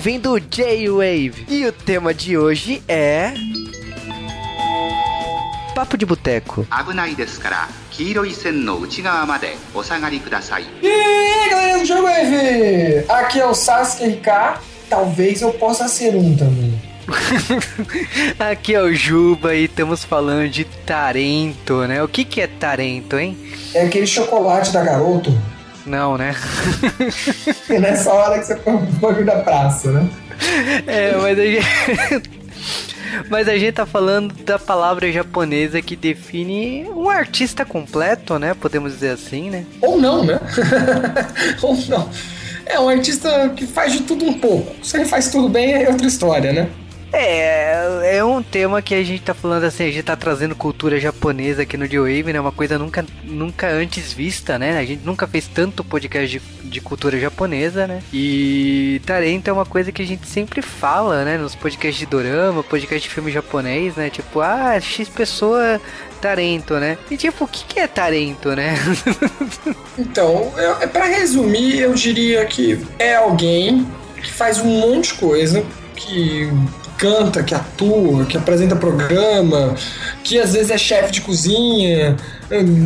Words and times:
ouvindo 0.00 0.40
J-Wave. 0.40 1.44
E 1.46 1.66
o 1.66 1.72
tema 1.72 2.14
de 2.14 2.38
hoje 2.38 2.82
é. 2.88 3.34
Papo 5.74 5.98
de 5.98 6.06
Boteco. 6.06 6.66
E 10.80 10.86
aí, 10.86 11.50
galera 11.50 11.78
do 11.78 11.84
J-Wave! 11.84 13.04
Aqui 13.10 13.40
é 13.40 13.46
o 13.46 13.52
Sasuke 13.52 14.06
RK. 14.06 14.60
Talvez 14.88 15.42
eu 15.42 15.52
possa 15.52 15.86
ser 15.86 16.16
um 16.16 16.34
também. 16.34 16.80
Aqui 18.40 18.74
é 18.74 18.80
o 18.80 18.94
Juba 18.94 19.54
e 19.54 19.64
estamos 19.64 20.02
falando 20.02 20.48
de 20.48 20.64
Tarento, 20.64 21.86
né? 21.86 22.02
O 22.02 22.08
que, 22.08 22.24
que 22.24 22.40
é 22.40 22.46
Tarento, 22.46 23.18
hein? 23.18 23.36
É 23.74 23.82
aquele 23.82 24.06
chocolate 24.06 24.72
da 24.72 24.82
garoto 24.82 25.30
não, 25.90 26.16
né? 26.16 26.36
É 27.68 27.80
nessa 27.80 28.12
hora 28.12 28.38
que 28.38 28.46
você 28.46 28.54
põe 28.54 28.74
o 28.74 28.78
bagulho 28.78 29.26
da 29.26 29.40
praça, 29.40 29.90
né? 29.90 30.08
É, 30.86 31.16
mas 31.16 31.36
a 31.36 31.44
gente... 31.44 32.40
Mas 33.28 33.48
a 33.48 33.58
gente 33.58 33.72
tá 33.72 33.84
falando 33.84 34.32
da 34.44 34.56
palavra 34.56 35.10
japonesa 35.10 35.82
que 35.82 35.96
define 35.96 36.88
um 36.94 37.10
artista 37.10 37.64
completo, 37.64 38.38
né? 38.38 38.54
Podemos 38.54 38.92
dizer 38.92 39.10
assim, 39.10 39.50
né? 39.50 39.66
Ou 39.82 40.00
não, 40.00 40.24
né? 40.24 40.38
Ou 41.60 41.76
não. 41.88 42.08
É 42.64 42.78
um 42.78 42.88
artista 42.88 43.48
que 43.56 43.66
faz 43.66 43.92
de 43.92 44.02
tudo 44.02 44.24
um 44.24 44.34
pouco. 44.34 44.76
Se 44.84 44.96
ele 44.96 45.06
faz 45.06 45.28
tudo 45.28 45.48
bem, 45.48 45.72
é 45.72 45.88
outra 45.88 46.06
história, 46.06 46.52
né? 46.52 46.68
É, 47.12 48.18
é 48.18 48.24
um 48.24 48.42
tema 48.42 48.80
que 48.80 48.94
a 48.94 49.02
gente 49.02 49.22
tá 49.22 49.34
falando 49.34 49.64
assim, 49.64 49.84
a 49.84 49.90
gente 49.90 50.02
tá 50.02 50.16
trazendo 50.16 50.54
cultura 50.54 50.98
japonesa 51.00 51.62
aqui 51.62 51.76
no 51.76 51.88
J-Wave, 51.88 52.32
né? 52.32 52.40
Uma 52.40 52.52
coisa 52.52 52.78
nunca, 52.78 53.04
nunca 53.24 53.68
antes 53.68 54.12
vista, 54.12 54.58
né? 54.58 54.78
A 54.78 54.84
gente 54.84 55.04
nunca 55.04 55.26
fez 55.26 55.48
tanto 55.48 55.82
podcast 55.82 56.38
de, 56.38 56.68
de 56.68 56.80
cultura 56.80 57.18
japonesa, 57.18 57.86
né? 57.86 58.02
E 58.12 59.00
Tarento 59.04 59.48
é 59.48 59.52
uma 59.52 59.66
coisa 59.66 59.90
que 59.90 60.02
a 60.02 60.06
gente 60.06 60.26
sempre 60.26 60.62
fala, 60.62 61.24
né? 61.24 61.36
Nos 61.36 61.54
podcasts 61.54 61.98
de 61.98 62.06
dorama, 62.06 62.62
podcast 62.62 63.08
de 63.08 63.12
filme 63.12 63.32
japonês, 63.32 63.96
né? 63.96 64.08
Tipo, 64.08 64.40
ah, 64.40 64.78
X 64.80 65.08
pessoa 65.08 65.80
Tarento, 66.20 66.74
né? 66.74 66.96
E 67.10 67.16
tipo, 67.16 67.44
o 67.44 67.48
que, 67.48 67.64
que 67.64 67.80
é 67.80 67.86
Tarento, 67.86 68.54
né? 68.54 68.74
Então, 69.98 70.50
eu, 70.56 70.80
é 70.80 70.86
para 70.86 71.04
resumir, 71.04 71.78
eu 71.78 71.92
diria 71.92 72.46
que 72.46 72.80
é 72.98 73.16
alguém 73.16 73.86
que 74.22 74.32
faz 74.32 74.58
um 74.58 74.80
monte 74.80 75.12
de 75.12 75.20
coisa, 75.20 75.62
que 75.94 76.48
canta, 77.00 77.42
que 77.42 77.54
atua, 77.54 78.26
que 78.26 78.36
apresenta 78.36 78.76
programa, 78.76 79.74
que 80.22 80.38
às 80.38 80.52
vezes 80.52 80.70
é 80.70 80.76
chefe 80.76 81.10
de 81.12 81.20
cozinha, 81.22 82.16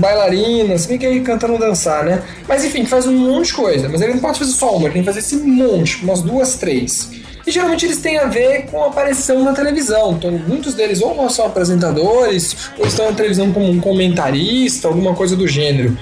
bailarina, 0.00 0.78
se 0.78 0.86
bem 0.88 0.98
que 0.98 1.04
aí 1.06 1.20
canta 1.20 1.48
não 1.48 1.58
dançar, 1.58 2.04
né? 2.04 2.22
Mas 2.48 2.64
enfim, 2.64 2.86
faz 2.86 3.06
um 3.06 3.12
monte 3.12 3.46
de 3.48 3.54
coisa. 3.54 3.88
Mas 3.88 4.00
ele 4.00 4.12
não 4.14 4.20
pode 4.20 4.38
fazer 4.38 4.52
só 4.52 4.70
uma, 4.76 4.84
ele 4.86 4.92
tem 4.94 5.02
que 5.02 5.06
fazer 5.06 5.18
esse 5.18 5.36
monte, 5.36 6.02
umas 6.04 6.22
duas, 6.22 6.54
três. 6.54 7.10
E 7.46 7.50
geralmente 7.50 7.84
eles 7.84 7.98
têm 7.98 8.16
a 8.18 8.24
ver 8.26 8.66
com 8.70 8.82
a 8.84 8.86
aparição 8.86 9.42
na 9.44 9.52
televisão. 9.52 10.12
Então, 10.12 10.30
muitos 10.30 10.74
deles 10.74 11.02
ou 11.02 11.28
são 11.28 11.46
apresentadores, 11.46 12.56
ou 12.78 12.86
estão 12.86 13.10
na 13.10 13.16
televisão 13.16 13.52
como 13.52 13.68
um 13.68 13.80
comentarista, 13.80 14.88
alguma 14.88 15.14
coisa 15.14 15.36
do 15.36 15.46
gênero. 15.46 15.96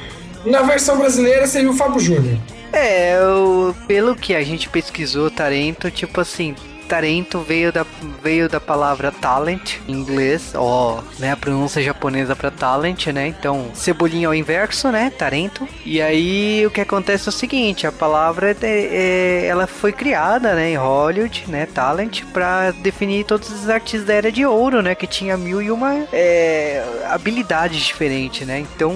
Na 0.44 0.62
versão 0.62 0.98
brasileira 0.98 1.46
seria 1.46 1.70
o 1.70 1.74
Fábio 1.74 1.98
Júnior. 2.00 2.36
É, 2.72 3.16
eu- 3.16 3.74
pelo 3.86 4.14
que 4.16 4.34
a 4.34 4.42
gente 4.42 4.68
pesquisou 4.68 5.30
Tarento, 5.30 5.90
tipo 5.90 6.20
assim, 6.20 6.54
Tarento 6.92 7.40
veio 7.40 7.72
da, 7.72 7.86
veio 8.22 8.50
da 8.50 8.60
palavra 8.60 9.10
talent 9.10 9.78
em 9.88 9.92
inglês, 9.92 10.52
ó, 10.54 11.00
né, 11.18 11.32
a 11.32 11.36
pronúncia 11.38 11.80
japonesa 11.80 12.36
para 12.36 12.50
talent, 12.50 13.06
né? 13.06 13.28
Então, 13.28 13.70
cebolinha 13.72 14.28
ao 14.28 14.34
inverso, 14.34 14.90
né? 14.90 15.08
Tarento. 15.08 15.66
E 15.86 16.02
aí 16.02 16.66
o 16.66 16.70
que 16.70 16.82
acontece 16.82 17.26
é 17.26 17.30
o 17.30 17.32
seguinte, 17.32 17.86
a 17.86 17.92
palavra 17.92 18.50
é, 18.50 18.56
é- 18.60 19.46
ela 19.46 19.66
foi 19.66 19.90
criada, 19.90 20.54
né, 20.54 20.72
em 20.72 20.76
Hollywood, 20.76 21.44
né, 21.48 21.64
talent, 21.64 22.24
para 22.30 22.72
definir 22.72 23.24
todos 23.24 23.48
os 23.50 23.70
artistas 23.70 24.04
da 24.06 24.12
era 24.12 24.30
de 24.30 24.44
ouro, 24.44 24.82
né, 24.82 24.94
que 24.94 25.06
tinha 25.06 25.34
mil 25.34 25.62
e 25.62 25.70
uma 25.70 26.06
é, 26.12 26.84
habilidades 27.08 27.80
diferentes, 27.80 28.46
né? 28.46 28.58
Então, 28.58 28.94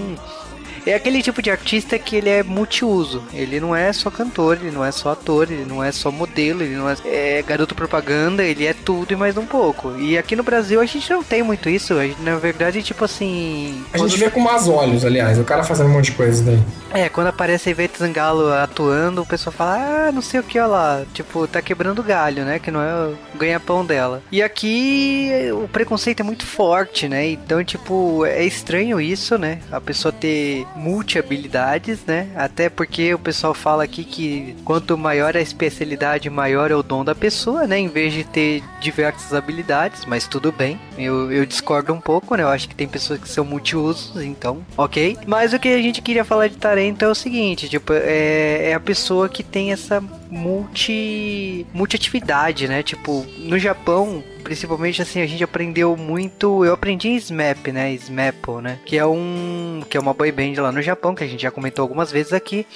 é 0.86 0.94
aquele 0.94 1.22
tipo 1.22 1.42
de 1.42 1.50
artista 1.50 1.98
que 1.98 2.16
ele 2.16 2.30
é 2.30 2.42
multiuso. 2.42 3.22
Ele 3.32 3.60
não 3.60 3.74
é 3.74 3.92
só 3.92 4.10
cantor, 4.10 4.58
ele 4.60 4.70
não 4.70 4.84
é 4.84 4.92
só 4.92 5.10
ator, 5.10 5.50
ele 5.50 5.64
não 5.64 5.82
é 5.82 5.90
só 5.92 6.10
modelo, 6.10 6.62
ele 6.62 6.76
não 6.76 6.88
é, 6.88 6.96
é 7.04 7.42
garoto 7.42 7.74
propaganda, 7.74 8.42
ele 8.42 8.66
é 8.66 8.72
tudo 8.72 9.12
e 9.12 9.16
mais 9.16 9.36
um 9.36 9.46
pouco. 9.46 9.96
E 9.98 10.16
aqui 10.16 10.36
no 10.36 10.42
Brasil 10.42 10.80
a 10.80 10.86
gente 10.86 11.10
não 11.10 11.22
tem 11.22 11.42
muito 11.42 11.68
isso. 11.68 11.94
Gente, 12.00 12.20
na 12.22 12.36
verdade, 12.36 12.82
tipo 12.82 13.04
assim. 13.04 13.84
A 13.92 13.98
gente 13.98 14.16
vê 14.16 14.30
com 14.30 14.40
mais 14.40 14.68
olhos, 14.68 15.04
aliás, 15.04 15.38
o 15.38 15.44
cara 15.44 15.64
fazendo 15.64 15.88
um 15.88 15.92
monte 15.92 16.06
de 16.06 16.12
coisa 16.12 16.42
daí. 16.42 16.58
É, 16.92 17.08
quando 17.08 17.26
aparece 17.26 17.68
a 17.68 17.72
Ivete 17.72 17.98
Zangalo 17.98 18.52
atuando, 18.52 19.22
o 19.22 19.26
pessoal 19.26 19.52
fala, 19.52 20.06
ah, 20.08 20.12
não 20.12 20.22
sei 20.22 20.40
o 20.40 20.42
que, 20.42 20.58
olha 20.58 20.66
lá. 20.66 21.04
Tipo, 21.12 21.46
tá 21.46 21.60
quebrando 21.60 22.02
galho, 22.02 22.44
né? 22.44 22.58
Que 22.58 22.70
não 22.70 22.80
é 22.80 23.08
o 23.08 23.16
ganha-pão 23.36 23.84
dela. 23.84 24.22
E 24.30 24.42
aqui 24.42 25.30
o 25.52 25.68
preconceito 25.68 26.20
é 26.20 26.22
muito 26.22 26.46
forte, 26.46 27.08
né? 27.08 27.28
Então, 27.28 27.62
tipo, 27.64 28.24
é 28.24 28.44
estranho 28.44 29.00
isso, 29.00 29.36
né? 29.36 29.58
A 29.70 29.80
pessoa 29.80 30.12
ter 30.12 30.66
multi-habilidades, 30.76 32.04
né? 32.06 32.28
Até 32.36 32.68
porque 32.68 33.14
o 33.14 33.18
pessoal 33.18 33.54
fala 33.54 33.84
aqui 33.84 34.04
que 34.04 34.54
quanto 34.64 34.96
maior 34.96 35.36
a 35.36 35.40
especialidade, 35.40 36.28
maior 36.30 36.70
é 36.70 36.74
o 36.74 36.82
dom 36.82 37.04
da 37.04 37.14
pessoa, 37.14 37.66
né? 37.66 37.78
Em 37.78 37.88
vez 37.88 38.12
de 38.12 38.24
ter 38.24 38.62
diversas 38.80 39.32
habilidades, 39.32 40.04
mas 40.04 40.28
tudo 40.28 40.52
bem. 40.52 40.78
Eu, 40.98 41.32
eu 41.32 41.46
discordo 41.46 41.92
um 41.92 42.00
pouco, 42.00 42.36
né? 42.36 42.42
Eu 42.42 42.48
acho 42.48 42.68
que 42.68 42.74
tem 42.74 42.86
pessoas 42.86 43.20
que 43.20 43.28
são 43.28 43.44
multiusos, 43.44 44.22
então, 44.22 44.64
ok. 44.76 45.16
Mas 45.26 45.52
o 45.52 45.58
que 45.58 45.68
a 45.68 45.82
gente 45.82 46.02
queria 46.02 46.24
falar 46.24 46.48
de 46.48 46.56
Tarento 46.56 47.04
é 47.04 47.08
o 47.08 47.14
seguinte, 47.14 47.68
tipo, 47.68 47.92
é, 47.92 48.70
é 48.70 48.74
a 48.74 48.80
pessoa 48.80 49.28
que 49.28 49.42
tem 49.42 49.72
essa 49.72 50.02
multi 50.30 51.66
multiatividade, 51.72 52.68
né? 52.68 52.82
Tipo, 52.82 53.26
no 53.38 53.58
Japão, 53.58 54.22
principalmente 54.42 55.02
assim, 55.02 55.20
a 55.20 55.26
gente 55.26 55.42
aprendeu 55.42 55.96
muito, 55.96 56.64
eu 56.64 56.72
aprendi 56.72 57.16
SMAP, 57.20 57.68
né? 57.72 57.92
SMAP, 57.94 58.48
né? 58.62 58.78
Que 58.84 58.98
é 58.98 59.06
um 59.06 59.82
que 59.88 59.96
é 59.96 60.00
uma 60.00 60.14
boy 60.14 60.30
band 60.32 60.60
lá 60.60 60.72
no 60.72 60.82
Japão, 60.82 61.14
que 61.14 61.24
a 61.24 61.26
gente 61.26 61.42
já 61.42 61.50
comentou 61.50 61.82
algumas 61.82 62.10
vezes 62.10 62.32
aqui. 62.32 62.66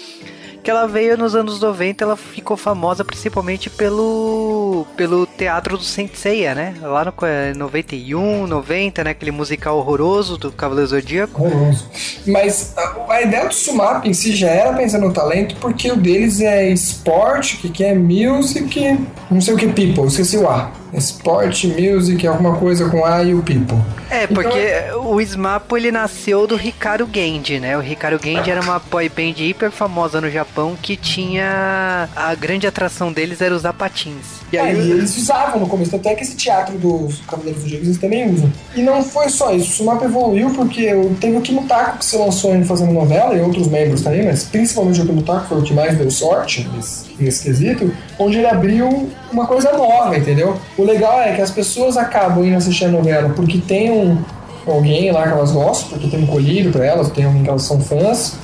Que 0.63 0.71
ela 0.71 0.87
veio 0.87 1.17
nos 1.17 1.35
anos 1.35 1.61
90, 1.61 2.05
ela 2.05 2.17
ficou 2.17 2.57
famosa 2.57 3.05
principalmente 3.05 3.71
pelo 3.71 4.87
pelo 4.97 5.27
teatro 5.27 5.79
do 5.79 5.85
Senseiya, 5.85 6.55
né? 6.55 6.75
Lá 6.83 7.05
no 7.05 7.15
é, 7.27 7.55
91, 7.55 8.47
90, 8.47 9.05
né? 9.05 9.11
Aquele 9.11 9.31
musical 9.31 9.79
horroroso 9.79 10.37
do 10.37 10.53
Cavaleiro 10.53 10.89
Zodíaco. 10.89 11.45
Horroroso. 11.45 11.89
Mas 12.27 12.75
a, 12.77 13.23
ideia 13.23 13.47
do 13.47 13.55
Sumap 13.55 14.07
em 14.07 14.13
si 14.13 14.35
já 14.35 14.49
era 14.49 14.73
pensando 14.73 15.07
no 15.07 15.13
talento, 15.13 15.57
porque 15.57 15.91
o 15.91 15.97
deles 15.97 16.41
é 16.41 16.69
esporte, 16.69 17.57
que, 17.57 17.69
que 17.69 17.85
é 17.85 17.95
music, 17.95 18.99
não 19.31 19.41
sei 19.41 19.55
o 19.55 19.57
que 19.57 19.67
people, 19.69 20.07
esqueci 20.07 20.37
o 20.37 20.49
A. 20.49 20.80
Sport, 20.95 21.65
music, 21.65 22.27
alguma 22.27 22.57
coisa 22.57 22.89
com 22.89 23.05
A 23.05 23.23
e 23.23 23.35
o 23.35 23.43
people. 23.43 23.79
É, 24.11 24.25
Então, 24.25 24.35
porque 24.35 24.59
o 25.05 25.21
Smapo 25.21 25.77
ele 25.77 25.93
nasceu 25.93 26.47
do 26.47 26.57
Hikaru 26.61 27.09
Genji, 27.13 27.61
né? 27.61 27.77
O 27.77 27.83
Hikaru 27.83 28.19
Genji 28.23 28.51
era 28.51 28.61
uma 28.61 28.79
boy 28.79 29.09
band 29.09 29.35
hiper 29.39 29.71
famosa 29.71 30.21
no 30.21 30.31
Japão 30.31 30.77
que 30.81 30.97
tinha 30.97 32.09
a 32.15 32.35
grande 32.35 32.67
atração 32.67 33.13
deles 33.13 33.41
era 33.41 33.55
usar 33.55 33.73
patins. 33.73 34.41
E 34.53 34.57
É, 34.57 34.61
aí 34.61 34.77
e 34.77 34.91
eles 34.91 35.17
usavam 35.17 35.61
no 35.61 35.67
começo, 35.67 35.95
até 35.95 36.15
que 36.15 36.23
esse 36.23 36.37
teatro 36.37 36.77
dos 36.77 37.21
Cavaleiros 37.21 37.63
do 37.63 37.69
Zodíaco 37.69 37.87
eles 37.87 37.99
também 37.99 38.33
usam. 38.33 38.51
E 38.75 38.83
não 38.83 39.03
foi 39.03 39.29
só 39.29 39.55
isso, 39.55 39.69
o 39.69 39.73
Sumap 39.73 40.03
evoluiu 40.03 40.51
porque 40.51 40.93
teve 41.21 41.37
o 41.37 41.41
Kimutaku 41.41 41.99
que 41.99 42.05
se 42.05 42.17
lançou 42.17 42.55
em 42.55 42.65
fazendo 42.65 42.93
novela 42.93 43.35
e 43.35 43.41
outros 43.41 43.69
membros 43.69 44.03
também, 44.03 44.25
mas 44.25 44.45
principalmente 44.45 45.01
o 45.01 45.07
Kimutaku 45.07 45.47
foi 45.49 45.59
o 45.59 45.63
que 45.63 45.73
mais 45.73 45.97
deu 45.97 46.11
sorte 46.11 46.69
nesse, 46.75 47.07
nesse 47.19 47.45
quesito, 47.45 47.93
onde 48.19 48.39
ele 48.39 48.47
abriu 48.49 49.11
uma 49.33 49.47
coisa 49.47 49.73
nova, 49.73 50.17
entendeu? 50.17 50.57
O 50.77 50.85
legal 50.85 51.21
é 51.21 51.35
que 51.35 51.41
as 51.41 51.51
pessoas 51.51 51.97
acabam 51.97 52.45
indo 52.45 52.57
assistir 52.57 52.87
a 52.87 52.89
novela 52.89 53.31
porque 53.31 53.59
tem 53.59 53.91
um 53.91 54.19
alguém 54.67 55.11
lá 55.11 55.23
que 55.25 55.33
elas 55.33 55.53
gostam, 55.53 55.89
porque 55.89 56.09
tem 56.09 56.23
um 56.23 56.27
colírio 56.27 56.71
pra 56.71 56.85
elas, 56.85 57.11
tem 57.11 57.25
alguém 57.25 57.43
que 57.43 57.49
elas 57.49 57.63
são 57.63 57.81
fãs, 57.81 58.35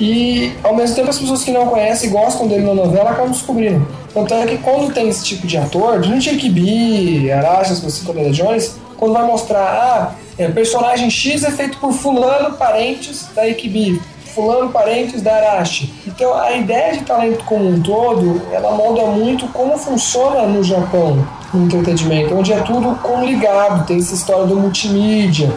e 0.00 0.52
ao 0.62 0.74
mesmo 0.74 0.96
tempo 0.96 1.10
as 1.10 1.18
pessoas 1.18 1.44
que 1.44 1.50
não 1.50 1.66
conhecem 1.66 2.08
e 2.08 2.12
gostam 2.12 2.46
dele 2.46 2.64
na 2.64 2.74
novela 2.74 3.10
acabam 3.10 3.30
descobrindo. 3.30 3.86
Tanto 4.12 4.34
é 4.34 4.46
que 4.46 4.58
quando 4.58 4.92
tem 4.92 5.08
esse 5.08 5.24
tipo 5.24 5.46
de 5.46 5.56
ator, 5.56 6.00
principalmente 6.00 6.30
Ekibi, 6.30 7.30
Arashi, 7.30 7.72
assim 7.72 8.04
como 8.04 8.30
Jones, 8.30 8.76
quando 8.96 9.14
vai 9.14 9.26
mostrar, 9.26 9.60
ah, 9.60 10.14
é, 10.38 10.48
personagem 10.48 11.10
X 11.10 11.44
é 11.44 11.50
feito 11.50 11.78
por 11.78 11.92
fulano 11.92 12.56
parentes 12.56 13.28
da 13.34 13.48
Ekibi, 13.48 14.00
fulano 14.34 14.70
parentes 14.70 15.22
da 15.22 15.34
Arashi. 15.34 15.92
Então 16.06 16.34
a 16.34 16.52
ideia 16.52 16.94
de 16.94 17.04
talento 17.04 17.44
como 17.44 17.68
um 17.68 17.80
todo, 17.80 18.42
ela 18.52 18.72
molda 18.72 19.06
muito 19.06 19.46
como 19.48 19.76
funciona 19.78 20.46
no 20.46 20.62
Japão, 20.62 21.26
no 21.52 21.64
entretenimento, 21.64 22.34
onde 22.34 22.52
é 22.52 22.60
tudo 22.60 22.98
ligado, 23.24 23.86
tem 23.86 23.98
essa 23.98 24.14
história 24.14 24.46
do 24.46 24.56
multimídia. 24.56 25.52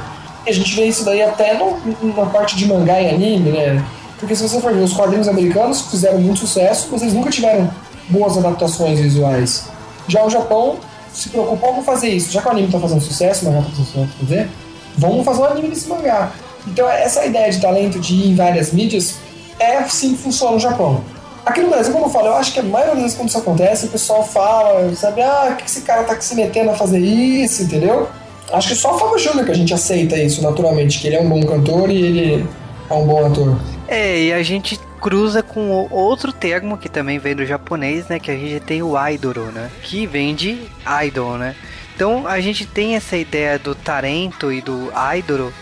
E 0.46 0.50
a 0.50 0.54
gente 0.54 0.76
vê 0.76 0.86
isso 0.86 1.04
daí 1.04 1.22
até 1.24 1.58
no, 1.58 1.78
na 2.16 2.26
parte 2.28 2.56
de 2.56 2.68
mangá 2.68 3.02
e 3.02 3.10
anime, 3.10 3.52
né? 3.52 3.84
Porque 4.20 4.36
se 4.36 4.48
você 4.48 4.62
for 4.62 4.74
ver, 4.74 4.82
os 4.82 4.94
quadrinhos 4.94 5.28
americanos 5.28 5.82
fizeram 5.82 6.20
muito 6.20 6.40
sucesso, 6.40 6.88
mas 6.92 7.02
eles 7.02 7.14
nunca 7.14 7.30
tiveram 7.30 7.70
boas 8.10 8.38
adaptações 8.38 9.00
visuais. 9.00 9.68
Já 10.08 10.24
o 10.24 10.30
Japão 10.30 10.78
se 11.12 11.30
preocupou 11.30 11.74
com 11.74 11.84
fazer 11.84 12.10
isso. 12.10 12.32
Já 12.32 12.42
que 12.42 12.48
o 12.48 12.52
anime 12.52 12.68
está 12.68 12.80
fazendo 12.80 13.02
sucesso, 13.02 13.46
o 13.46 13.50
mangá 13.50 13.60
está 13.60 13.72
fazendo 13.72 13.86
sucesso, 13.88 14.14
fazer, 14.20 14.50
vamos 14.98 15.26
fazer 15.26 15.42
um 15.42 15.46
anime 15.46 15.70
desse 15.70 15.88
mangá. 15.90 16.32
Então 16.68 16.90
essa 16.90 17.26
ideia 17.26 17.52
de 17.52 17.62
talento 17.62 18.00
de 18.00 18.14
ir 18.14 18.30
em 18.30 18.36
várias 18.36 18.72
mídias 18.72 19.16
é 19.60 19.78
assim 19.78 20.16
que 20.16 20.22
funciona 20.22 20.54
no 20.54 20.60
Japão. 20.60 21.04
Aqui 21.46 21.62
no 21.62 21.70
Brasil, 21.70 21.94
como 21.94 22.06
eu 22.06 22.10
falo, 22.10 22.28
eu 22.28 22.36
acho 22.36 22.54
que 22.54 22.60
a 22.60 22.64
maioria 22.64 22.96
das 22.96 23.04
vezes 23.04 23.18
quando 23.18 23.30
isso 23.30 23.38
acontece, 23.38 23.86
o 23.86 23.90
pessoal 23.90 24.24
fala, 24.24 24.94
sabe, 24.96 25.22
ah, 25.22 25.50
o 25.52 25.56
que 25.56 25.66
esse 25.66 25.82
cara 25.82 26.04
tá 26.04 26.20
se 26.20 26.34
metendo 26.34 26.72
a 26.72 26.74
fazer 26.74 26.98
isso, 27.00 27.64
entendeu? 27.64 28.10
Acho 28.52 28.70
que 28.70 28.76
só 28.76 28.96
o 28.96 29.00
Fábio 29.00 29.20
Júnior 29.20 29.46
que 29.46 29.52
a 29.52 29.56
gente 29.56 29.74
aceita 29.74 30.18
isso 30.18 30.42
naturalmente, 30.42 31.00
que 31.00 31.08
ele 31.08 31.18
é 31.18 31.22
um 31.22 31.30
bom 31.30 31.44
cantor 31.46 31.92
e 31.92 32.02
ele 32.02 32.48
é 32.90 32.94
um 32.94 33.06
bom 33.06 33.26
ator. 33.26 33.60
É, 33.88 34.20
e 34.20 34.34
a 34.34 34.42
gente 34.42 34.80
cruza 35.00 35.44
com 35.44 35.88
outro 35.92 36.34
termo 36.34 36.78
que 36.78 36.90
também 36.90 37.20
vem 37.20 37.36
do 37.36 37.46
japonês, 37.46 38.08
né? 38.08 38.20
Que 38.20 38.32
a 38.32 38.36
gente 38.36 38.60
tem 38.62 38.82
o 38.82 38.98
Aidoro, 38.98 39.52
né? 39.52 39.70
Que 39.84 40.08
vem 40.08 40.34
de 40.34 40.60
idol, 41.04 41.38
né? 41.38 41.56
Então 41.96 42.28
a 42.28 42.40
gente 42.42 42.66
tem 42.66 42.96
essa 42.96 43.16
ideia 43.16 43.60
do 43.60 43.76
Tarento 43.76 44.52
e 44.52 44.62
do 44.62 44.92
Aidoro, 44.94 45.54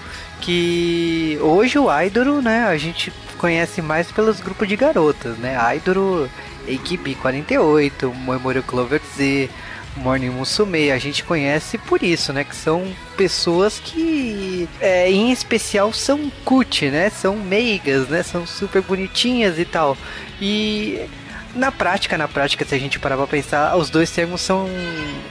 que 0.44 1.38
hoje 1.42 1.80
o 1.80 1.90
Aidoro, 1.90 2.42
né? 2.42 2.66
A 2.66 2.78
gente 2.78 3.12
conhece 3.38 3.82
mais 3.82 4.12
pelos 4.12 4.42
grupos 4.42 4.68
de 4.68 4.76
garotas, 4.76 5.38
né? 5.38 5.58
Aidoro, 5.58 6.30
AKB 6.68 7.16
48, 7.16 8.14
Memorial 8.14 8.64
Clover 8.64 9.02
Z, 9.16 9.50
Morning 9.96 10.32
Musume, 10.32 10.92
a 10.92 10.98
gente 10.98 11.24
conhece 11.24 11.78
por 11.78 12.04
isso, 12.04 12.34
né? 12.34 12.44
Que 12.44 12.56
são 12.56 12.94
pessoas 13.16 13.80
que, 13.80 14.68
é, 14.82 15.10
em 15.10 15.32
especial, 15.32 15.94
são 15.94 16.30
cut, 16.44 16.90
né? 16.90 17.10
São 17.10 17.38
meigas, 17.38 18.10
né? 18.10 18.22
São 18.22 18.46
super 18.46 18.82
bonitinhas 18.82 19.58
e 19.58 19.64
tal. 19.64 19.98
E 20.42 21.06
na 21.56 21.72
prática, 21.72 22.18
na 22.18 22.28
prática, 22.28 22.66
se 22.66 22.74
a 22.74 22.80
gente 22.80 23.00
parar 23.00 23.16
pra 23.18 23.28
pensar, 23.28 23.76
os 23.78 23.90
dois 23.90 24.10
termos 24.10 24.42
são 24.42 24.68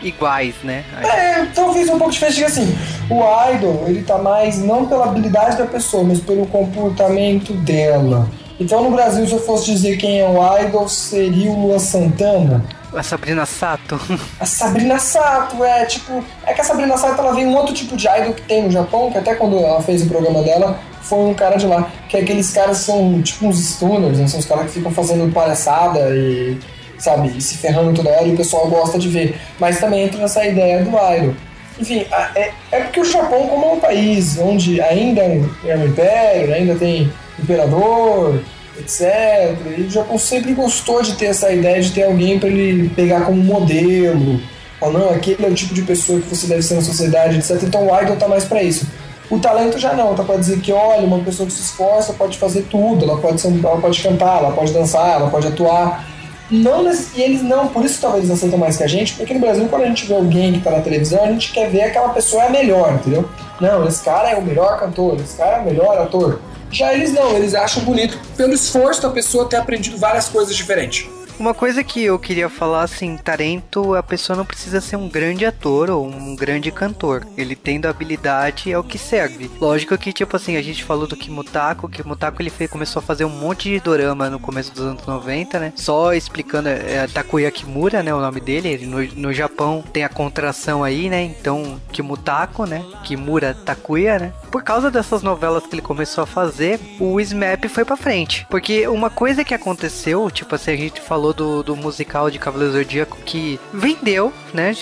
iguais, 0.02 0.54
né? 0.62 0.84
É, 1.02 1.44
talvez 1.54 1.88
um 1.88 1.98
pouco 1.98 2.12
diferente, 2.12 2.44
assim, 2.44 2.76
o 3.10 3.22
idol, 3.52 3.84
ele 3.86 4.02
tá 4.02 4.18
mais 4.18 4.58
não 4.58 4.86
pela 4.86 5.06
habilidade 5.06 5.56
da 5.56 5.66
pessoa, 5.66 6.04
mas 6.04 6.20
pelo 6.20 6.46
comportamento 6.46 7.52
dela. 7.52 8.28
Então 8.58 8.82
no 8.82 8.90
Brasil, 8.90 9.26
se 9.26 9.32
eu 9.32 9.40
fosse 9.40 9.66
dizer 9.66 9.96
quem 9.96 10.20
é 10.20 10.28
o 10.28 10.58
idol, 10.60 10.88
seria 10.88 11.50
o 11.50 11.66
Lua 11.66 11.78
Santana. 11.78 12.64
A 12.94 13.02
Sabrina 13.02 13.46
Sato. 13.46 13.98
A 14.38 14.44
Sabrina 14.44 14.98
Sato, 14.98 15.64
é 15.64 15.86
tipo. 15.86 16.22
É 16.46 16.52
que 16.52 16.60
a 16.60 16.64
Sabrina 16.64 16.96
Sato 16.98 17.18
ela 17.20 17.34
vem 17.34 17.46
um 17.46 17.56
outro 17.56 17.74
tipo 17.74 17.96
de 17.96 18.06
idol 18.06 18.34
que 18.34 18.42
tem 18.42 18.64
no 18.64 18.70
Japão, 18.70 19.10
que 19.10 19.16
até 19.16 19.34
quando 19.34 19.58
ela 19.58 19.80
fez 19.80 20.02
o 20.02 20.08
programa 20.08 20.42
dela, 20.42 20.78
foi 21.02 21.18
um 21.18 21.34
cara 21.34 21.56
de 21.56 21.66
lá. 21.66 21.90
Que 22.08 22.16
é 22.16 22.20
aqueles 22.20 22.50
caras 22.50 22.78
são 22.78 23.20
tipo 23.22 23.46
uns 23.46 23.58
stunners, 23.58 24.18
né? 24.18 24.26
São 24.26 24.40
os 24.40 24.46
caras 24.46 24.66
que 24.66 24.72
ficam 24.72 24.92
fazendo 24.92 25.32
palhaçada 25.32 26.00
e. 26.14 26.58
Sabe, 26.98 27.42
se 27.42 27.58
ferrando 27.58 27.94
toda 27.94 28.10
hora 28.10 28.28
e 28.28 28.34
o 28.34 28.36
pessoal 28.36 28.68
gosta 28.68 28.96
de 28.96 29.08
ver. 29.08 29.36
Mas 29.58 29.80
também 29.80 30.04
entra 30.04 30.20
nessa 30.20 30.46
ideia 30.46 30.84
do 30.84 30.90
idol. 30.90 31.34
Enfim, 31.80 32.06
é, 32.36 32.52
é 32.70 32.80
porque 32.80 33.00
o 33.00 33.04
Japão, 33.04 33.48
como 33.48 33.64
é 33.64 33.72
um 33.72 33.80
país 33.80 34.38
onde 34.38 34.80
ainda 34.80 35.20
é 35.20 35.76
um 35.76 35.86
império, 35.86 36.54
ainda 36.54 36.76
tem 36.76 37.10
imperador, 37.42 38.40
etc. 38.78 39.56
E 39.76 39.82
o 39.82 39.90
Japão 39.90 40.16
sempre 40.16 40.52
gostou 40.52 41.02
de 41.02 41.14
ter 41.16 41.26
essa 41.26 41.52
ideia 41.52 41.80
de 41.80 41.90
ter 41.90 42.04
alguém 42.04 42.38
para 42.38 42.48
ele 42.48 42.88
pegar 42.90 43.22
como 43.22 43.42
modelo. 43.42 44.40
Ou 44.80 44.92
não, 44.92 45.10
aquele 45.10 45.44
é 45.46 45.48
o 45.48 45.54
tipo 45.54 45.74
de 45.74 45.82
pessoa 45.82 46.20
que 46.20 46.28
você 46.28 46.46
deve 46.46 46.62
ser 46.62 46.74
na 46.74 46.82
sociedade, 46.82 47.38
etc. 47.38 47.62
Então 47.62 47.86
o 47.86 48.02
idol 48.02 48.16
tá 48.16 48.28
mais 48.28 48.44
para 48.44 48.62
isso. 48.62 48.86
O 49.32 49.38
talento 49.38 49.78
já 49.78 49.94
não, 49.94 50.14
tá 50.14 50.22
para 50.22 50.36
dizer 50.36 50.60
que, 50.60 50.70
olha, 50.70 51.06
uma 51.06 51.18
pessoa 51.20 51.46
que 51.46 51.54
se 51.54 51.62
esforça 51.62 52.12
pode 52.12 52.36
fazer 52.36 52.66
tudo, 52.70 53.02
ela 53.06 53.16
pode, 53.16 53.42
ela 53.46 53.80
pode 53.80 54.02
cantar, 54.02 54.42
ela 54.42 54.52
pode 54.52 54.74
dançar, 54.74 55.08
ela 55.08 55.30
pode 55.30 55.46
atuar. 55.46 56.06
Não, 56.50 56.84
e 57.14 57.22
eles 57.22 57.42
não, 57.42 57.68
por 57.68 57.82
isso 57.82 57.98
talvez 57.98 58.24
eles 58.24 58.36
aceitam 58.36 58.58
mais 58.58 58.76
que 58.76 58.82
a 58.82 58.86
gente, 58.86 59.14
porque 59.14 59.32
no 59.32 59.40
Brasil, 59.40 59.66
quando 59.70 59.84
a 59.84 59.86
gente 59.86 60.04
vê 60.04 60.14
alguém 60.14 60.52
que 60.52 60.60
tá 60.60 60.70
na 60.70 60.80
televisão, 60.82 61.24
a 61.24 61.28
gente 61.28 61.50
quer 61.50 61.70
ver 61.70 61.80
aquela 61.80 62.10
pessoa 62.10 62.42
é 62.42 62.48
a 62.48 62.50
melhor, 62.50 62.92
entendeu? 62.92 63.26
Não, 63.58 63.88
esse 63.88 64.04
cara 64.04 64.28
é 64.28 64.36
o 64.36 64.42
melhor 64.42 64.78
cantor, 64.78 65.18
esse 65.18 65.34
cara 65.38 65.56
é 65.56 65.60
o 65.60 65.64
melhor 65.64 65.96
ator. 65.96 66.38
Já 66.70 66.92
eles 66.92 67.14
não, 67.14 67.34
eles 67.34 67.54
acham 67.54 67.82
bonito 67.84 68.18
pelo 68.36 68.52
esforço 68.52 69.00
da 69.00 69.08
pessoa 69.08 69.48
ter 69.48 69.56
aprendido 69.56 69.96
várias 69.96 70.28
coisas 70.28 70.54
diferentes. 70.54 71.08
Uma 71.38 71.54
coisa 71.54 71.82
que 71.82 72.04
eu 72.04 72.18
queria 72.18 72.48
falar, 72.48 72.82
assim, 72.82 73.16
Tarento, 73.16 73.94
a 73.94 74.02
pessoa 74.02 74.36
não 74.36 74.44
precisa 74.44 74.80
ser 74.80 74.96
um 74.96 75.08
grande 75.08 75.44
ator 75.44 75.90
ou 75.90 76.06
um 76.06 76.36
grande 76.36 76.70
cantor. 76.70 77.26
Ele 77.36 77.56
tendo 77.56 77.86
habilidade 77.86 78.70
é 78.70 78.78
o 78.78 78.84
que 78.84 78.98
serve. 78.98 79.50
Lógico 79.60 79.96
que, 79.98 80.12
tipo 80.12 80.36
assim, 80.36 80.56
a 80.56 80.62
gente 80.62 80.84
falou 80.84 81.06
do 81.06 81.16
Kimutako, 81.16 81.88
que 81.88 82.02
Kimutako 82.02 82.42
ele 82.42 82.50
fez, 82.50 82.70
começou 82.70 83.00
a 83.00 83.02
fazer 83.02 83.24
um 83.24 83.30
monte 83.30 83.70
de 83.70 83.80
dorama 83.80 84.30
no 84.30 84.38
começo 84.38 84.72
dos 84.72 84.84
anos 84.84 85.06
90, 85.06 85.58
né? 85.58 85.72
Só 85.74 86.12
explicando, 86.12 86.68
é, 86.68 86.96
é 86.96 87.06
Takuya 87.06 87.50
Kimura, 87.50 88.02
né, 88.02 88.14
o 88.14 88.20
nome 88.20 88.40
dele. 88.40 88.68
Ele, 88.68 88.86
no, 88.86 89.02
no 89.14 89.32
Japão 89.32 89.82
tem 89.92 90.04
a 90.04 90.08
contração 90.08 90.84
aí, 90.84 91.08
né? 91.08 91.22
Então, 91.22 91.80
Kimutako, 91.92 92.66
né? 92.66 92.84
Kimura 93.04 93.54
Takuya, 93.54 94.18
né? 94.18 94.32
Por 94.50 94.62
causa 94.62 94.90
dessas 94.90 95.22
novelas 95.22 95.66
que 95.66 95.74
ele 95.74 95.82
começou 95.82 96.24
a 96.24 96.26
fazer, 96.26 96.78
o 97.00 97.18
SMAP 97.18 97.68
foi 97.68 97.84
para 97.84 97.96
frente. 97.96 98.46
Porque 98.50 98.86
uma 98.86 99.10
coisa 99.10 99.44
que 99.44 99.54
aconteceu, 99.54 100.30
tipo 100.30 100.54
assim, 100.54 100.72
a 100.72 100.76
gente 100.76 101.00
falou 101.00 101.21
falou 101.22 101.32
do, 101.32 101.62
do 101.62 101.76
musical 101.76 102.28
de 102.28 102.38
Cavaleiro 102.38 102.72
Zodíaco 102.72 103.16
que 103.24 103.60
vendeu, 103.72 104.32
né? 104.52 104.74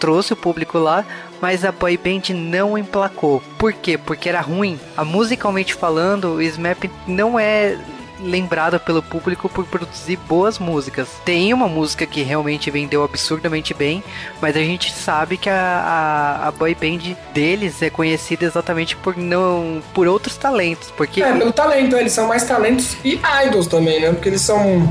Trouxe 0.00 0.32
o 0.32 0.36
público 0.36 0.76
lá, 0.76 1.04
mas 1.40 1.64
a 1.64 1.70
boy 1.70 1.96
band 1.96 2.34
não 2.34 2.76
emplacou. 2.76 3.40
Por 3.56 3.72
quê? 3.72 3.96
Porque 3.96 4.28
era 4.28 4.40
ruim. 4.40 4.78
A 4.96 5.04
musicalmente 5.04 5.72
falando, 5.72 6.34
o 6.34 6.42
SMAP 6.42 6.90
não 7.06 7.38
é 7.38 7.78
lembrada 8.20 8.80
pelo 8.80 9.02
público 9.02 9.48
por 9.48 9.66
produzir 9.66 10.16
boas 10.16 10.58
músicas. 10.58 11.08
Tem 11.24 11.52
uma 11.52 11.68
música 11.68 12.06
que 12.06 12.22
realmente 12.22 12.70
vendeu 12.72 13.04
absurdamente 13.04 13.72
bem, 13.72 14.02
mas 14.40 14.56
a 14.56 14.60
gente 14.60 14.92
sabe 14.92 15.36
que 15.36 15.48
a, 15.48 15.54
a, 15.54 16.48
a 16.48 16.50
boy 16.50 16.74
band 16.74 17.14
deles 17.32 17.82
é 17.82 17.90
conhecida 17.90 18.44
exatamente 18.44 18.96
por 18.96 19.16
não 19.16 19.80
por 19.92 20.08
outros 20.08 20.36
talentos, 20.36 20.90
porque 20.90 21.22
é 21.22 21.32
pelo 21.36 21.52
talento, 21.52 21.96
eles 21.96 22.12
são 22.12 22.26
mais 22.26 22.44
talentos 22.44 22.96
e 23.04 23.20
idols 23.46 23.66
também, 23.66 24.00
né? 24.00 24.12
Porque 24.12 24.28
eles 24.28 24.40
são 24.40 24.88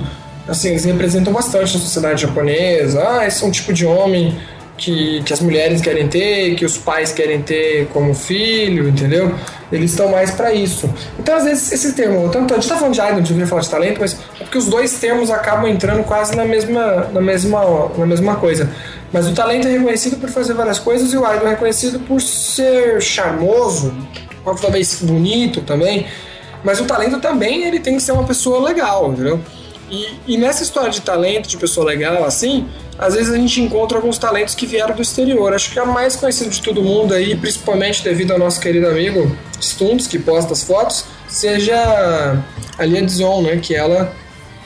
assim, 0.47 0.69
eles 0.69 0.85
representam 0.85 1.31
bastante 1.31 1.77
a 1.77 1.79
sociedade 1.79 2.21
japonesa. 2.21 3.01
Ah, 3.07 3.27
esse 3.27 3.43
é 3.43 3.47
um 3.47 3.51
tipo 3.51 3.73
de 3.73 3.85
homem 3.85 4.37
que, 4.77 5.21
que 5.23 5.31
as 5.31 5.39
mulheres 5.39 5.81
querem 5.81 6.07
ter, 6.07 6.55
que 6.55 6.65
os 6.65 6.77
pais 6.77 7.11
querem 7.11 7.41
ter 7.41 7.87
como 7.87 8.13
filho, 8.13 8.89
entendeu? 8.89 9.33
Eles 9.71 9.91
estão 9.91 10.09
mais 10.09 10.31
para 10.31 10.53
isso. 10.53 10.89
Então, 11.19 11.35
às 11.35 11.43
vezes, 11.43 11.71
esse 11.71 11.93
termo, 11.93 12.29
tanto 12.29 12.53
a 12.53 12.57
gente 12.57 12.67
tá 12.67 12.75
falando 12.75 12.93
de 12.93 12.99
idol, 12.99 13.11
a 13.11 13.15
gente 13.17 13.27
devia 13.27 13.47
falar 13.47 13.61
de 13.61 13.69
talento, 13.69 14.01
mas 14.01 14.17
é 14.39 14.43
porque 14.43 14.57
os 14.57 14.65
dois 14.65 14.93
termos 14.99 15.29
acabam 15.29 15.67
entrando 15.67 16.03
quase 16.03 16.35
na 16.35 16.45
mesma, 16.45 17.09
na 17.13 17.21
mesma, 17.21 17.91
na 17.97 18.05
mesma 18.05 18.35
coisa. 18.35 18.69
Mas 19.11 19.27
o 19.27 19.33
talento 19.33 19.67
é 19.67 19.71
reconhecido 19.71 20.17
por 20.17 20.29
fazer 20.29 20.53
várias 20.53 20.79
coisas 20.79 21.13
e 21.13 21.17
o 21.17 21.19
idol 21.19 21.47
é 21.47 21.51
reconhecido 21.51 21.99
por 21.99 22.19
ser 22.19 22.99
charmoso, 23.01 23.93
talvez 24.59 25.01
bonito 25.01 25.61
também. 25.61 26.07
Mas 26.63 26.79
o 26.79 26.85
talento 26.85 27.19
também 27.19 27.65
ele 27.65 27.79
tem 27.79 27.95
que 27.95 28.01
ser 28.01 28.13
uma 28.13 28.23
pessoa 28.23 28.59
legal, 28.65 29.11
entendeu? 29.11 29.39
E, 29.89 30.07
e, 30.27 30.37
nessa 30.37 30.63
história 30.63 30.89
de 30.89 31.01
talento, 31.01 31.47
de 31.47 31.57
pessoa 31.57 31.85
legal, 31.85 32.23
assim, 32.25 32.67
às 32.97 33.13
vezes 33.15 33.31
a 33.33 33.37
gente 33.37 33.61
encontra 33.61 33.97
alguns 33.97 34.17
talentos 34.17 34.55
que 34.55 34.65
vieram 34.65 34.95
do 34.95 35.01
exterior. 35.01 35.53
Acho 35.53 35.71
que 35.71 35.79
é 35.79 35.85
mais 35.85 36.15
conhecido 36.15 36.49
de 36.49 36.61
todo 36.61 36.81
mundo 36.81 37.13
aí, 37.13 37.35
principalmente 37.35 38.03
devido 38.03 38.31
ao 38.31 38.39
nosso 38.39 38.59
querido 38.59 38.87
amigo 38.87 39.35
Stunts, 39.61 40.07
que 40.07 40.17
posta 40.17 40.53
as 40.53 40.63
fotos, 40.63 41.05
seja 41.27 41.75
a 42.77 42.85
Lia 42.85 43.01
Dion, 43.03 43.41
né? 43.41 43.57
Que 43.57 43.75
ela, 43.75 44.11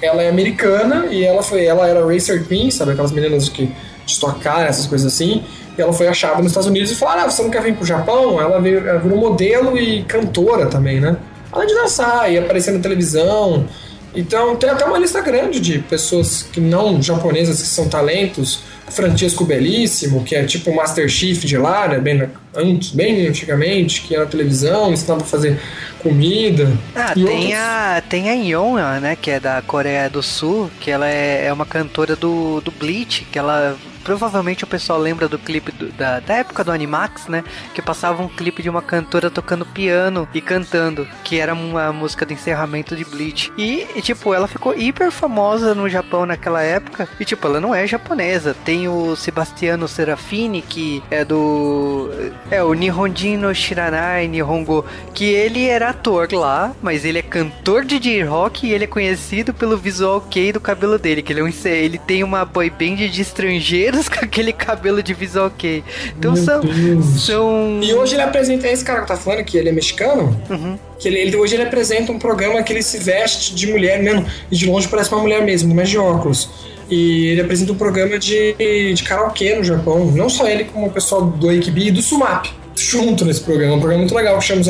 ela 0.02 0.22
é 0.22 0.30
americana 0.30 1.08
e 1.10 1.24
ela 1.24 1.44
foi, 1.44 1.66
ela 1.66 1.88
era 1.88 2.06
racer 2.06 2.46
queen, 2.48 2.72
sabe 2.72 2.92
aquelas 2.92 3.12
meninas 3.12 3.50
que 3.50 3.72
de 4.08 4.14
Stock 4.14 4.40
Car, 4.40 4.62
essas 4.62 4.88
coisas 4.88 5.14
assim. 5.14 5.44
E 5.78 5.82
ela 5.82 5.94
foi 5.94 6.08
achada 6.08 6.38
nos 6.38 6.48
Estados 6.48 6.68
Unidos 6.68 6.92
e 6.92 6.96
falou: 6.96 7.20
Ah, 7.20 7.30
você 7.30 7.44
não 7.44 7.52
quer 7.52 7.62
vir 7.62 7.76
pro 7.76 7.86
Japão? 7.86 8.42
Ela, 8.42 8.60
veio, 8.60 8.88
ela 8.88 9.00
virou 9.00 9.18
modelo 9.18 9.78
e 9.78 10.04
cantora 10.04 10.66
também, 10.66 11.00
né? 11.00 11.18
Além 11.52 11.68
de 11.68 11.76
dançar 11.76 12.32
e 12.32 12.38
aparecer 12.38 12.72
na 12.72 12.80
televisão. 12.80 13.68
Então 14.16 14.56
tem 14.56 14.70
até 14.70 14.86
uma 14.86 14.98
lista 14.98 15.22
grande 15.22 15.60
de 15.60 15.80
pessoas 15.80 16.44
que 16.44 16.60
não 16.60 17.02
japonesas 17.02 17.62
que 17.62 17.68
são 17.68 17.88
talentos. 17.88 18.62
Francesco 18.90 19.44
Belíssimo, 19.44 20.24
que 20.24 20.34
é 20.34 20.46
tipo 20.46 20.72
o 20.72 20.76
Master 20.76 21.10
Chief 21.10 21.44
de 21.44 21.58
lá, 21.58 21.90
né? 21.90 22.00
Bem, 22.00 22.30
antes, 22.56 22.92
bem 22.92 23.28
antigamente, 23.28 24.02
que 24.02 24.16
era 24.16 24.24
na 24.24 24.30
televisão, 24.30 24.94
ensinava 24.94 25.24
a 25.24 25.26
fazer 25.26 25.60
comida. 26.00 26.72
Ah, 26.96 27.14
tem 27.14 27.54
a, 27.54 28.04
tem 28.08 28.30
a 28.30 28.34
Yona, 28.34 29.00
né? 29.02 29.18
Que 29.22 29.32
é 29.32 29.40
da 29.42 29.62
Coreia 29.62 30.10
do 30.10 30.24
Sul, 30.24 30.72
que 30.80 30.90
ela 30.90 31.08
é, 31.08 31.48
é 31.48 31.54
uma 31.54 31.66
cantora 31.66 32.16
do, 32.16 32.62
do 32.62 32.72
Bleach, 32.72 33.28
que 33.30 33.38
ela 33.38 33.78
provavelmente 34.08 34.64
o 34.64 34.68
pessoal 34.68 34.98
lembra 34.98 35.28
do 35.28 35.38
clipe 35.38 35.70
do, 35.70 35.92
da, 35.92 36.22
da 36.22 36.36
época 36.36 36.64
do 36.64 36.72
Animax, 36.72 37.28
né? 37.28 37.44
Que 37.74 37.82
passava 37.82 38.24
um 38.24 38.30
clipe 38.30 38.64
de 38.64 38.70
uma 38.70 38.82
cantora 38.82 39.30
tocando 39.30 39.66
piano 39.66 40.26
e 40.34 40.40
cantando, 40.40 41.06
que 41.26 41.38
era 41.38 41.54
uma 41.54 41.92
música 41.92 42.26
de 42.26 42.34
encerramento 42.34 42.96
de 42.96 43.04
Bleach. 43.04 43.52
E, 43.58 43.86
tipo, 44.02 44.34
ela 44.34 44.48
ficou 44.48 44.74
hiper 44.74 45.12
famosa 45.12 45.76
no 45.76 45.90
Japão 45.90 46.26
naquela 46.26 46.64
época. 46.64 47.10
E, 47.20 47.26
tipo, 47.26 47.46
ela 47.46 47.60
não 47.60 47.76
é 47.76 47.86
japonesa. 47.86 48.56
Tem 48.64 48.88
o 48.88 49.14
Sebastiano 49.18 49.90
Serafini, 49.90 50.62
que 50.62 51.04
é 51.12 51.26
do. 51.26 52.10
É 52.50 52.64
o 52.64 52.74
Nihonjin 52.74 53.54
Shiranai 53.54 54.30
Nihongo, 54.30 54.86
que 55.14 55.26
ele 55.26 55.68
era 55.68 55.90
ator 55.90 56.32
lá, 56.32 56.74
mas 56.82 57.04
ele 57.04 57.20
é 57.20 57.22
cantor 57.22 57.84
de 57.84 58.00
J-Rock 58.00 58.68
e 58.68 58.74
ele 58.74 58.86
é 58.86 58.88
conhecido 58.88 59.54
pelo 59.54 59.76
visual 59.76 60.22
kei 60.22 60.54
do 60.54 60.62
cabelo 60.62 60.98
dele, 60.98 61.22
que 61.22 61.34
ele, 61.34 61.42
é 61.42 61.44
um, 61.44 61.52
ele 61.66 61.98
tem 61.98 62.24
uma 62.24 62.46
boy 62.46 62.70
band 62.70 62.96
de 62.96 63.22
estrangeiros 63.22 63.97
todas 63.98 64.10
com 64.10 64.24
aquele 64.24 64.54
cabelo 64.54 65.01
de 65.01 65.13
visual 65.13 65.51
kei. 65.58 65.84
Então 66.18 66.34
Meu 66.34 66.44
são, 66.44 66.62
Deus. 66.62 67.25
são. 67.25 67.80
E 67.82 67.94
hoje 67.94 68.16
ele 68.16 68.22
apresenta 68.24 68.68
esse 68.68 68.84
cara 68.84 69.01
que 69.01 69.08
tá 69.08 69.18
falando, 69.18 69.44
que 69.44 69.58
ele 69.58 69.70
é 69.70 69.72
mexicano, 69.72 70.36
Uhum. 70.50 70.77
que 71.00 71.08
ele, 71.08 71.18
ele- 71.20 71.36
hoje 71.36 71.56
ele 71.56 71.63
apresenta 71.63 72.12
um 72.12 72.20
programa 72.20 72.62
que 72.63 72.72
ele 72.74 72.82
se 72.84 72.98
veste 72.98 73.54
de 73.56 73.68
mulher 73.68 74.01
mesmo, 74.01 74.25
e 74.51 74.56
de 74.56 74.66
longe 74.66 74.88
parece 74.88 75.12
uma 75.12 75.22
mulher 75.22 75.44
mesmo, 75.44 75.74
mas 75.74 75.89
de 75.89 75.98
óculos. 75.98 76.50
E 76.89 77.27
ele 77.27 77.42
apresenta 77.42 77.74
um 77.74 77.75
programa 77.75 78.18
de, 78.18 78.56
de 78.94 79.04
karaokê 79.04 79.56
no 79.56 79.63
Japão. 79.63 80.06
Não 80.12 80.30
só 80.30 80.48
ele, 80.48 80.63
como 80.63 80.88
o 80.88 80.89
pessoal 80.89 81.25
do 81.25 81.50
AKB 81.50 81.88
e 81.88 81.92
do 81.92 82.01
Sumap. 82.01 82.46
Junto 82.75 83.25
nesse 83.25 83.42
programa. 83.42 83.74
Um 83.75 83.80
programa 83.80 84.04
muito 84.04 84.16
legal 84.16 84.38
que 84.39 84.46
chama 84.46 84.62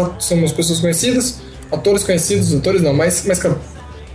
as 0.46 0.52
pessoas 0.52 0.80
conhecidas, 0.80 1.42
atores 1.72 2.04
conhecidos, 2.04 2.56
atores 2.56 2.82
não, 2.82 2.94
mais 2.94 3.22
can- 3.38 3.58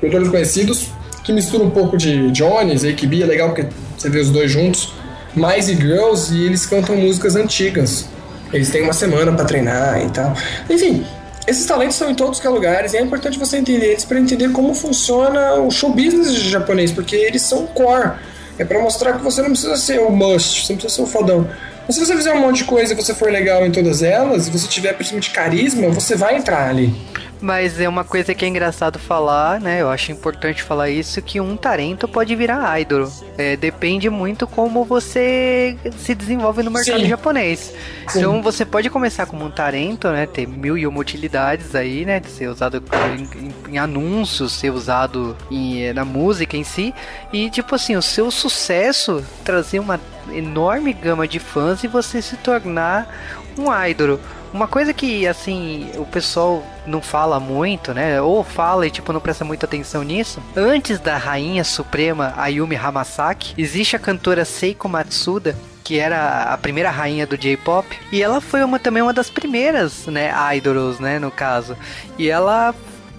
atores 0.04 0.28
conhecidos, 0.28 0.88
que 1.22 1.32
misturam 1.32 1.66
um 1.66 1.70
pouco 1.70 1.96
de 1.96 2.30
Jones, 2.32 2.84
AKB, 2.84 3.22
é 3.22 3.26
legal 3.26 3.50
porque 3.50 3.68
você 3.96 4.10
vê 4.10 4.18
os 4.18 4.30
dois 4.30 4.50
juntos. 4.50 4.92
Mais 5.34 5.68
e 5.68 5.74
Girls, 5.74 6.34
e 6.34 6.44
eles 6.44 6.66
cantam 6.66 6.96
músicas 6.96 7.36
antigas. 7.36 8.06
Eles 8.52 8.70
têm 8.70 8.82
uma 8.82 8.92
semana 8.92 9.32
pra 9.32 9.44
treinar 9.44 10.04
e 10.04 10.10
tal. 10.10 10.36
Enfim, 10.68 11.06
esses 11.46 11.64
talentos 11.66 11.94
estão 11.94 12.10
em 12.10 12.14
todos 12.14 12.38
os 12.38 12.44
lugares 12.44 12.92
e 12.92 12.98
é 12.98 13.00
importante 13.00 13.38
você 13.38 13.56
entender 13.56 13.92
eles 13.92 14.04
para 14.04 14.18
entender 14.18 14.50
como 14.52 14.74
funciona 14.74 15.54
o 15.54 15.70
show 15.70 15.90
business 15.90 16.32
japonês, 16.34 16.92
porque 16.92 17.16
eles 17.16 17.42
são 17.42 17.66
core. 17.66 18.12
É 18.58 18.64
pra 18.64 18.80
mostrar 18.80 19.14
que 19.14 19.22
você 19.22 19.40
não 19.40 19.50
precisa 19.50 19.76
ser 19.76 20.00
o 20.00 20.10
must, 20.10 20.66
você 20.66 20.72
não 20.74 20.78
precisa 20.78 20.96
ser 20.96 21.02
o 21.02 21.06
fodão. 21.06 21.48
Mas 21.86 21.96
se 21.96 22.04
você 22.04 22.14
fizer 22.14 22.32
um 22.34 22.40
monte 22.40 22.58
de 22.58 22.64
coisa 22.64 22.92
e 22.92 22.96
você 22.96 23.14
for 23.14 23.30
legal 23.32 23.66
em 23.66 23.72
todas 23.72 24.02
elas, 24.02 24.46
e 24.46 24.50
você 24.50 24.68
tiver 24.68 24.92
principalmente 24.92 25.30
carisma, 25.30 25.88
você 25.88 26.14
vai 26.14 26.36
entrar 26.36 26.68
ali. 26.68 26.94
Mas 27.42 27.80
é 27.80 27.88
uma 27.88 28.04
coisa 28.04 28.32
que 28.34 28.44
é 28.44 28.48
engraçado 28.48 29.00
falar, 29.00 29.60
né? 29.60 29.82
Eu 29.82 29.90
acho 29.90 30.12
importante 30.12 30.62
falar 30.62 30.88
isso, 30.90 31.20
que 31.20 31.40
um 31.40 31.56
talento 31.56 32.06
pode 32.06 32.36
virar 32.36 32.80
idol. 32.80 33.10
É, 33.36 33.56
depende 33.56 34.08
muito 34.08 34.46
como 34.46 34.84
você 34.84 35.76
se 35.98 36.14
desenvolve 36.14 36.62
no 36.62 36.70
mercado 36.70 37.00
Sim. 37.00 37.08
japonês. 37.08 37.74
Sim. 38.06 38.20
Então 38.20 38.40
você 38.40 38.64
pode 38.64 38.88
começar 38.88 39.26
como 39.26 39.44
um 39.44 39.50
talento, 39.50 40.08
né? 40.10 40.24
Ter 40.24 40.46
mil 40.46 40.78
e 40.78 40.86
uma 40.86 41.00
utilidades 41.00 41.74
aí, 41.74 42.04
né? 42.04 42.20
De 42.20 42.28
ser 42.30 42.46
usado 42.48 42.80
em, 43.18 43.46
em- 43.46 43.74
em 43.74 43.78
anúncios, 43.78 44.52
ser 44.52 44.70
usado 44.70 45.36
em- 45.50 45.92
na 45.92 46.04
música 46.04 46.56
em 46.56 46.62
si. 46.62 46.94
E 47.32 47.50
tipo 47.50 47.74
assim, 47.74 47.96
o 47.96 48.02
seu 48.02 48.30
sucesso 48.30 49.24
trazer 49.44 49.80
uma 49.80 50.00
enorme 50.32 50.92
gama 50.92 51.26
de 51.26 51.40
fãs 51.40 51.82
e 51.82 51.88
você 51.88 52.22
se 52.22 52.36
tornar 52.36 53.12
um 53.58 53.64
idol. 53.88 54.20
Uma 54.52 54.68
coisa 54.68 54.92
que, 54.92 55.26
assim, 55.26 55.90
o 55.96 56.04
pessoal 56.04 56.62
não 56.86 57.00
fala 57.00 57.40
muito, 57.40 57.94
né? 57.94 58.20
Ou 58.20 58.44
fala 58.44 58.86
e, 58.86 58.90
tipo, 58.90 59.12
não 59.12 59.20
presta 59.20 59.44
muita 59.44 59.64
atenção 59.64 60.02
nisso. 60.02 60.42
Antes 60.54 61.00
da 61.00 61.16
rainha 61.16 61.64
suprema 61.64 62.34
Ayumi 62.36 62.76
Hamasaki, 62.76 63.54
existe 63.56 63.96
a 63.96 63.98
cantora 63.98 64.44
Seiko 64.44 64.88
Matsuda, 64.88 65.56
que 65.82 65.98
era 65.98 66.52
a 66.52 66.58
primeira 66.58 66.90
rainha 66.90 67.26
do 67.26 67.36
J-pop. 67.36 67.88
E 68.12 68.22
ela 68.22 68.40
foi 68.40 68.62
uma, 68.62 68.78
também 68.78 69.02
uma 69.02 69.12
das 69.12 69.30
primeiras, 69.30 70.06
né, 70.06 70.30
idols, 70.54 71.00
né, 71.00 71.18
no 71.18 71.30
caso. 71.30 71.76
E 72.18 72.28
ela, 72.28 72.74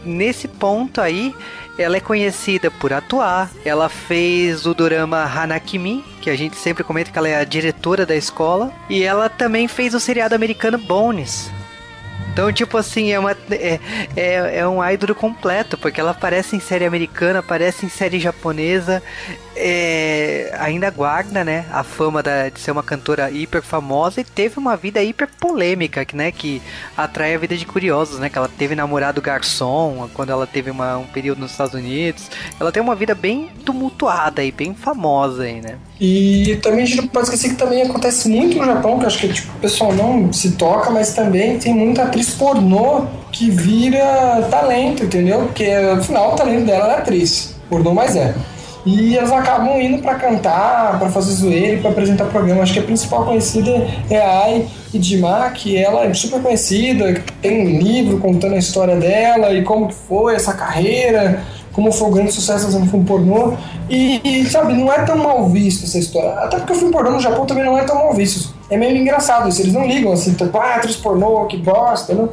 nesse 0.05 0.47
ponto 0.47 1.01
aí, 1.01 1.35
ela 1.77 1.97
é 1.97 1.99
conhecida 1.99 2.69
por 2.69 2.93
atuar. 2.93 3.49
Ela 3.65 3.89
fez 3.89 4.65
o 4.65 4.73
drama 4.73 5.23
Hanakimi, 5.23 6.03
que 6.21 6.29
a 6.29 6.35
gente 6.35 6.55
sempre 6.55 6.83
comenta 6.83 7.11
que 7.11 7.17
ela 7.17 7.29
é 7.29 7.35
a 7.35 7.43
diretora 7.43 8.05
da 8.05 8.15
escola. 8.15 8.71
E 8.89 9.03
ela 9.03 9.29
também 9.29 9.67
fez 9.67 9.93
o 9.93 9.99
seriado 9.99 10.35
americano 10.35 10.77
Bones. 10.77 11.51
Então, 12.33 12.51
tipo 12.51 12.77
assim, 12.77 13.11
é, 13.11 13.19
uma, 13.19 13.31
é, 13.51 13.79
é, 14.15 14.57
é 14.57 14.67
um 14.67 14.83
idol 14.83 15.13
completo, 15.13 15.77
porque 15.77 16.01
ela 16.01 16.11
aparece 16.11 16.55
em 16.55 16.59
série 16.59 16.83
americana, 16.83 17.39
aparece 17.39 17.85
em 17.85 17.89
série 17.89 18.19
japonesa, 18.19 19.03
é, 19.55 20.53
ainda 20.59 20.89
guarda, 20.89 21.43
né, 21.43 21.65
a 21.71 21.83
fama 21.83 22.21
da- 22.23 22.49
de 22.49 22.59
ser 22.59 22.71
uma 22.71 22.83
cantora 22.83 23.29
hiper 23.29 23.61
famosa 23.61 24.21
e 24.21 24.23
teve 24.23 24.57
uma 24.59 24.75
vida 24.75 25.01
hiper 25.01 25.27
polêmica, 25.39 26.03
que, 26.05 26.15
né, 26.15 26.31
que 26.31 26.61
atrai 26.97 27.35
a 27.35 27.37
vida 27.37 27.55
de 27.55 27.65
curiosos, 27.65 28.19
né, 28.19 28.29
que 28.29 28.37
ela 28.37 28.49
teve 28.49 28.75
namorado 28.75 29.21
garçom 29.21 30.09
quando 30.13 30.31
ela 30.31 30.45
teve 30.47 30.71
uma- 30.71 30.97
um 30.97 31.05
período 31.05 31.39
nos 31.39 31.51
Estados 31.51 31.73
Unidos. 31.73 32.29
Ela 32.59 32.71
tem 32.71 32.81
uma 32.81 32.95
vida 32.95 33.13
bem 33.15 33.49
tumultuada 33.65 34.43
e 34.43 34.51
bem 34.51 34.73
famosa 34.73 35.43
aí, 35.43 35.61
né. 35.61 35.75
E 35.99 36.59
também 36.61 36.83
a 36.83 36.85
gente 36.85 36.97
não 36.97 37.07
pode 37.07 37.25
esquecer 37.27 37.49
que 37.49 37.55
também 37.55 37.81
acontece 37.83 38.27
muito 38.27 38.57
no 38.57 38.65
Japão, 38.65 38.99
que 38.99 39.05
acho 39.05 39.19
que 39.19 39.27
tipo, 39.29 39.55
o 39.55 39.59
pessoal 39.59 39.93
não 39.93 40.31
se 40.33 40.51
toca, 40.51 40.89
mas 40.89 41.13
também 41.13 41.57
tem 41.59 41.73
muita 41.73 42.03
atriz 42.03 42.31
pornô 42.31 43.05
que 43.31 43.49
vira 43.49 44.47
talento, 44.49 45.03
entendeu? 45.05 45.41
Porque 45.45 45.65
afinal 45.65 46.33
o 46.33 46.35
talento 46.35 46.65
dela 46.65 46.93
é 46.93 46.97
atriz, 46.97 47.55
pornô 47.69 47.93
mais 47.93 48.15
é. 48.15 48.33
E 48.85 49.17
elas 49.17 49.31
acabam 49.31 49.79
indo 49.79 50.01
pra 50.01 50.15
cantar, 50.15 50.99
pra 50.99 51.09
fazer 51.09 51.31
zoeira 51.31 51.75
e 51.75 51.79
pra 51.79 51.91
apresentar 51.91 52.25
programa. 52.25 52.63
Acho 52.63 52.73
que 52.73 52.79
a 52.79 52.83
principal 52.83 53.25
conhecida 53.25 53.87
é 54.09 54.19
a 54.19 54.43
Ai 54.43 54.67
Idima, 54.93 55.49
que 55.51 55.77
ela 55.77 56.05
é 56.05 56.13
super 56.13 56.41
conhecida, 56.41 57.23
tem 57.41 57.65
um 57.65 57.79
livro 57.79 58.19
contando 58.19 58.55
a 58.55 58.57
história 58.57 58.95
dela 58.95 59.53
e 59.53 59.63
como 59.63 59.89
foi 59.89 60.35
essa 60.35 60.53
carreira, 60.53 61.41
como 61.71 61.91
foi 61.91 62.07
o 62.09 62.11
grande 62.11 62.31
sucesso 62.31 62.65
fazendo 62.65 62.89
filme 62.89 63.05
pornô. 63.05 63.53
E, 63.89 64.21
e, 64.23 64.45
sabe, 64.45 64.73
não 64.73 64.91
é 64.91 64.99
tão 65.03 65.17
mal 65.17 65.47
visto 65.49 65.85
essa 65.85 65.97
história. 65.97 66.31
Até 66.39 66.57
porque 66.57 66.73
o 66.73 66.75
filme 66.75 66.91
pornô 66.91 67.11
no 67.11 67.19
Japão 67.19 67.45
também 67.45 67.63
não 67.63 67.77
é 67.77 67.83
tão 67.83 67.95
mal 67.95 68.13
visto. 68.13 68.53
É 68.69 68.77
meio 68.77 68.95
engraçado 68.97 69.49
isso, 69.49 69.61
eles 69.61 69.73
não 69.73 69.87
ligam 69.87 70.11
assim, 70.11 70.33
tipo, 70.33 70.57
ah, 70.57 70.75
atriz 70.75 70.95
pornô, 70.95 71.45
que 71.45 71.57
bosta, 71.57 72.13
não. 72.13 72.29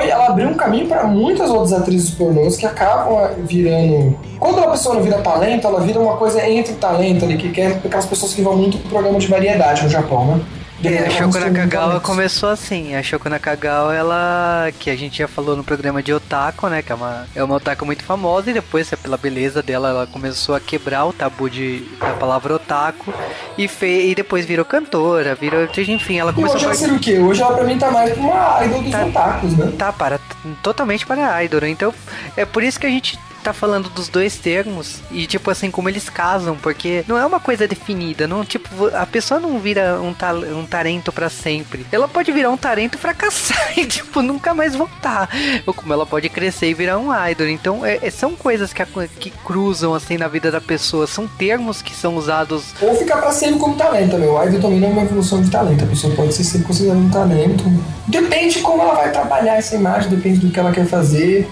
Ela 0.00 0.26
abriu 0.26 0.48
um 0.48 0.54
caminho 0.54 0.86
para 0.86 1.04
muitas 1.04 1.50
outras 1.50 1.72
atrizes 1.72 2.10
pornôs 2.10 2.56
que 2.56 2.66
acabam 2.66 3.16
ah, 3.16 3.30
virando. 3.38 4.18
Quando 4.38 4.58
uma 4.58 4.70
pessoa 4.72 4.96
não 4.96 5.02
vira 5.02 5.18
talento, 5.18 5.66
ela 5.66 5.80
vira 5.80 5.98
uma 5.98 6.16
coisa 6.16 6.46
entre 6.48 6.74
talento 6.74 7.24
ali, 7.24 7.36
que 7.36 7.50
quer 7.50 7.80
aquelas 7.84 8.06
pessoas 8.06 8.34
que 8.34 8.42
vão 8.42 8.56
muito 8.56 8.78
pro 8.78 8.90
programa 8.90 9.18
de 9.18 9.26
variedade 9.26 9.82
no 9.82 9.88
Japão, 9.88 10.26
né? 10.26 10.40
É, 10.84 11.06
a 11.06 11.10
Shoko 11.10 11.38
Nakagawa 11.40 11.98
começou 12.00 12.48
assim. 12.50 12.94
A 12.94 13.02
Shoko 13.02 13.28
Nakagawa, 13.28 13.94
ela. 13.94 14.70
que 14.78 14.88
a 14.90 14.96
gente 14.96 15.18
já 15.18 15.26
falou 15.26 15.56
no 15.56 15.64
programa 15.64 16.00
de 16.02 16.12
Otaku, 16.12 16.68
né? 16.68 16.82
Que 16.82 16.92
é 16.92 16.94
uma, 16.94 17.26
é 17.34 17.42
uma 17.42 17.56
Otaku 17.56 17.84
muito 17.84 18.04
famosa. 18.04 18.50
E 18.50 18.54
depois, 18.54 18.88
pela 19.02 19.16
beleza 19.16 19.60
dela, 19.62 19.88
ela 19.88 20.06
começou 20.06 20.54
a 20.54 20.60
quebrar 20.60 21.04
o 21.06 21.12
tabu 21.12 21.50
de, 21.50 21.80
da 21.98 22.12
palavra 22.14 22.54
Otaku. 22.54 23.12
E, 23.56 23.66
fe, 23.66 24.10
e 24.10 24.14
depois 24.14 24.46
virou 24.46 24.64
cantora, 24.64 25.34
virou. 25.34 25.66
Enfim, 25.76 26.18
ela 26.20 26.30
E 26.30 26.34
começou 26.34 26.56
hoje 26.56 26.64
a 26.64 26.68
ela 26.68 26.76
seria 26.76 26.94
o 26.94 27.00
quê? 27.00 27.18
Hoje 27.18 27.42
ela 27.42 27.54
pra 27.54 27.64
mim 27.64 27.76
tá 27.76 27.90
mais 27.90 28.16
uma 28.16 28.64
idol 28.64 28.82
dos 28.82 28.92
Tá. 28.92 29.04
otakus, 29.06 29.56
né? 29.56 29.72
Tá, 29.76 29.92
para, 29.92 30.20
totalmente 30.62 31.04
para 31.04 31.42
idol. 31.42 31.60
né? 31.60 31.70
Então, 31.70 31.92
é 32.36 32.44
por 32.44 32.62
isso 32.62 32.78
que 32.78 32.86
a 32.86 32.90
gente 32.90 33.18
tá 33.42 33.52
falando 33.52 33.88
dos 33.90 34.08
dois 34.08 34.36
termos 34.36 35.00
e, 35.10 35.26
tipo 35.26 35.50
assim, 35.50 35.70
como 35.70 35.88
eles 35.88 36.08
casam, 36.10 36.56
porque 36.56 37.04
não 37.08 37.16
é 37.18 37.24
uma 37.24 37.40
coisa 37.40 37.66
definida, 37.68 38.26
não, 38.26 38.44
tipo, 38.44 38.86
a 38.94 39.06
pessoa 39.06 39.40
não 39.40 39.58
vira 39.58 40.00
um, 40.00 40.12
tal, 40.12 40.36
um 40.38 40.64
talento 40.66 41.12
para 41.12 41.28
sempre. 41.28 41.86
Ela 41.92 42.06
pode 42.08 42.30
virar 42.32 42.50
um 42.50 42.56
talento 42.56 42.98
fracassar 42.98 43.72
e, 43.78 43.86
tipo, 43.86 44.22
nunca 44.22 44.52
mais 44.54 44.74
voltar. 44.74 45.28
Ou 45.66 45.72
como 45.74 45.92
ela 45.92 46.04
pode 46.06 46.28
crescer 46.28 46.68
e 46.70 46.74
virar 46.74 46.98
um 46.98 47.08
idol. 47.28 47.46
Então, 47.48 47.84
é- 47.84 47.98
é- 48.02 48.10
são 48.10 48.34
coisas 48.34 48.72
que, 48.72 48.82
ac- 48.82 49.08
que 49.18 49.30
cruzam, 49.30 49.94
assim, 49.94 50.16
na 50.16 50.28
vida 50.28 50.50
da 50.50 50.60
pessoa. 50.60 51.06
São 51.06 51.26
termos 51.26 51.80
que 51.82 51.94
são 51.94 52.16
usados 52.16 52.74
Ou 52.80 52.94
ficar 52.96 53.18
pra 53.18 53.30
sempre 53.32 53.58
como 53.58 53.76
talento, 53.76 54.16
meu. 54.18 54.34
O 54.34 54.42
idol 54.44 54.60
também 54.60 54.80
não 54.80 54.88
é 54.88 54.92
uma 54.92 55.02
evolução 55.02 55.40
de 55.42 55.50
talento. 55.50 55.84
A 55.84 55.86
pessoa 55.86 56.14
pode 56.14 56.34
ser 56.34 56.44
sempre 56.44 56.66
considerada 56.66 56.98
um 57.00 57.10
talento. 57.10 57.64
Depende 58.06 58.54
de 58.54 58.60
como 58.60 58.82
ela 58.82 58.94
vai 58.94 59.10
trabalhar 59.12 59.56
essa 59.56 59.74
imagem, 59.76 60.10
depende 60.10 60.38
do 60.40 60.50
que 60.50 60.58
ela 60.58 60.72
quer 60.72 60.86
fazer. 60.86 61.48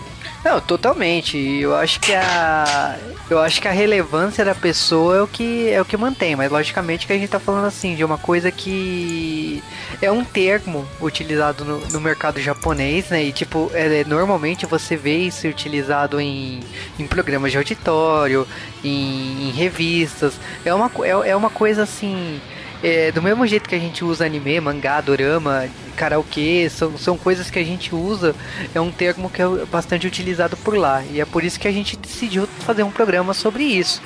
Não, 0.46 0.60
totalmente. 0.60 1.36
Eu 1.36 1.74
acho 1.74 1.98
que 1.98 2.14
a 2.14 2.96
eu 3.28 3.40
acho 3.40 3.60
que 3.60 3.66
a 3.66 3.72
relevância 3.72 4.44
da 4.44 4.54
pessoa 4.54 5.16
é 5.16 5.22
o 5.22 5.26
que 5.26 5.68
é 5.68 5.82
o 5.82 5.84
que 5.84 5.96
mantém, 5.96 6.36
mas 6.36 6.52
logicamente 6.52 7.04
que 7.04 7.12
a 7.12 7.18
gente 7.18 7.28
tá 7.28 7.40
falando 7.40 7.64
assim 7.64 7.96
de 7.96 8.04
uma 8.04 8.16
coisa 8.16 8.52
que 8.52 9.60
é 10.00 10.08
um 10.08 10.24
termo 10.24 10.86
utilizado 11.00 11.64
no, 11.64 11.78
no 11.88 12.00
mercado 12.00 12.40
japonês, 12.40 13.08
né? 13.08 13.24
E 13.24 13.32
tipo, 13.32 13.72
é, 13.74 14.04
normalmente 14.04 14.66
você 14.66 14.96
vê 14.96 15.16
isso 15.16 15.48
utilizado 15.48 16.20
em, 16.20 16.60
em 16.96 17.08
programas 17.08 17.50
de 17.50 17.58
auditório, 17.58 18.46
em, 18.84 19.48
em 19.48 19.50
revistas. 19.50 20.34
É 20.64 20.72
uma 20.72 20.88
é, 21.02 21.30
é 21.30 21.34
uma 21.34 21.50
coisa 21.50 21.82
assim, 21.82 22.40
é, 22.86 23.10
do 23.10 23.20
mesmo 23.20 23.44
jeito 23.44 23.68
que 23.68 23.74
a 23.74 23.80
gente 23.80 24.04
usa 24.04 24.24
anime, 24.24 24.60
mangá, 24.60 25.00
dorama, 25.00 25.68
karaokê, 25.96 26.70
são, 26.70 26.96
são 26.96 27.18
coisas 27.18 27.50
que 27.50 27.58
a 27.58 27.64
gente 27.64 27.92
usa, 27.92 28.32
é 28.72 28.80
um 28.80 28.92
termo 28.92 29.28
que 29.28 29.42
é 29.42 29.46
bastante 29.68 30.06
utilizado 30.06 30.56
por 30.58 30.76
lá. 30.76 31.02
E 31.10 31.20
é 31.20 31.24
por 31.24 31.42
isso 31.42 31.58
que 31.58 31.66
a 31.66 31.72
gente 31.72 31.96
decidiu 31.96 32.46
fazer 32.60 32.84
um 32.84 32.90
programa 32.92 33.34
sobre 33.34 33.64
isso. 33.64 34.00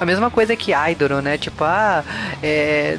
A 0.00 0.04
mesma 0.04 0.32
coisa 0.32 0.56
que 0.56 0.72
idol, 0.72 1.22
né? 1.22 1.38
Tipo, 1.38 1.62
ah, 1.62 2.02
é, 2.42 2.98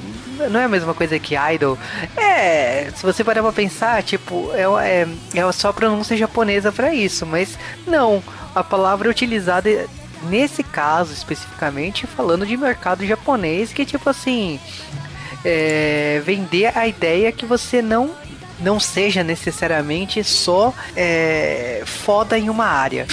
não 0.49 0.57
é 0.57 0.63
a 0.63 0.69
mesma 0.69 0.93
coisa 0.93 1.19
que 1.19 1.35
idol. 1.35 1.77
É, 2.15 2.89
se 2.95 3.03
você 3.03 3.21
parar 3.21 3.43
pra 3.43 3.51
pensar, 3.51 4.01
tipo, 4.03 4.49
é, 4.53 4.63
é, 4.87 5.07
é 5.37 5.51
só 5.51 5.67
a 5.67 5.73
pronúncia 5.73 6.15
japonesa 6.15 6.71
pra 6.71 6.93
isso, 6.93 7.25
mas 7.25 7.59
não, 7.85 8.23
a 8.55 8.63
palavra 8.63 9.09
é 9.09 9.11
utilizada 9.11 9.85
nesse 10.29 10.63
caso 10.63 11.13
especificamente 11.13 12.07
falando 12.07 12.47
de 12.47 12.57
mercado 12.57 13.05
japonês 13.05 13.71
que 13.71 13.85
tipo 13.85 14.09
assim 14.09 14.59
é, 15.45 16.21
vender 16.25 16.77
a 16.77 16.87
ideia 16.87 17.31
que 17.31 17.45
você 17.45 17.81
não 17.81 18.11
não 18.59 18.79
seja 18.79 19.21
necessariamente 19.21 20.23
só 20.23 20.73
é, 20.95 21.83
foda 21.85 22.37
em 22.37 22.49
uma 22.49 22.65
área 22.65 23.05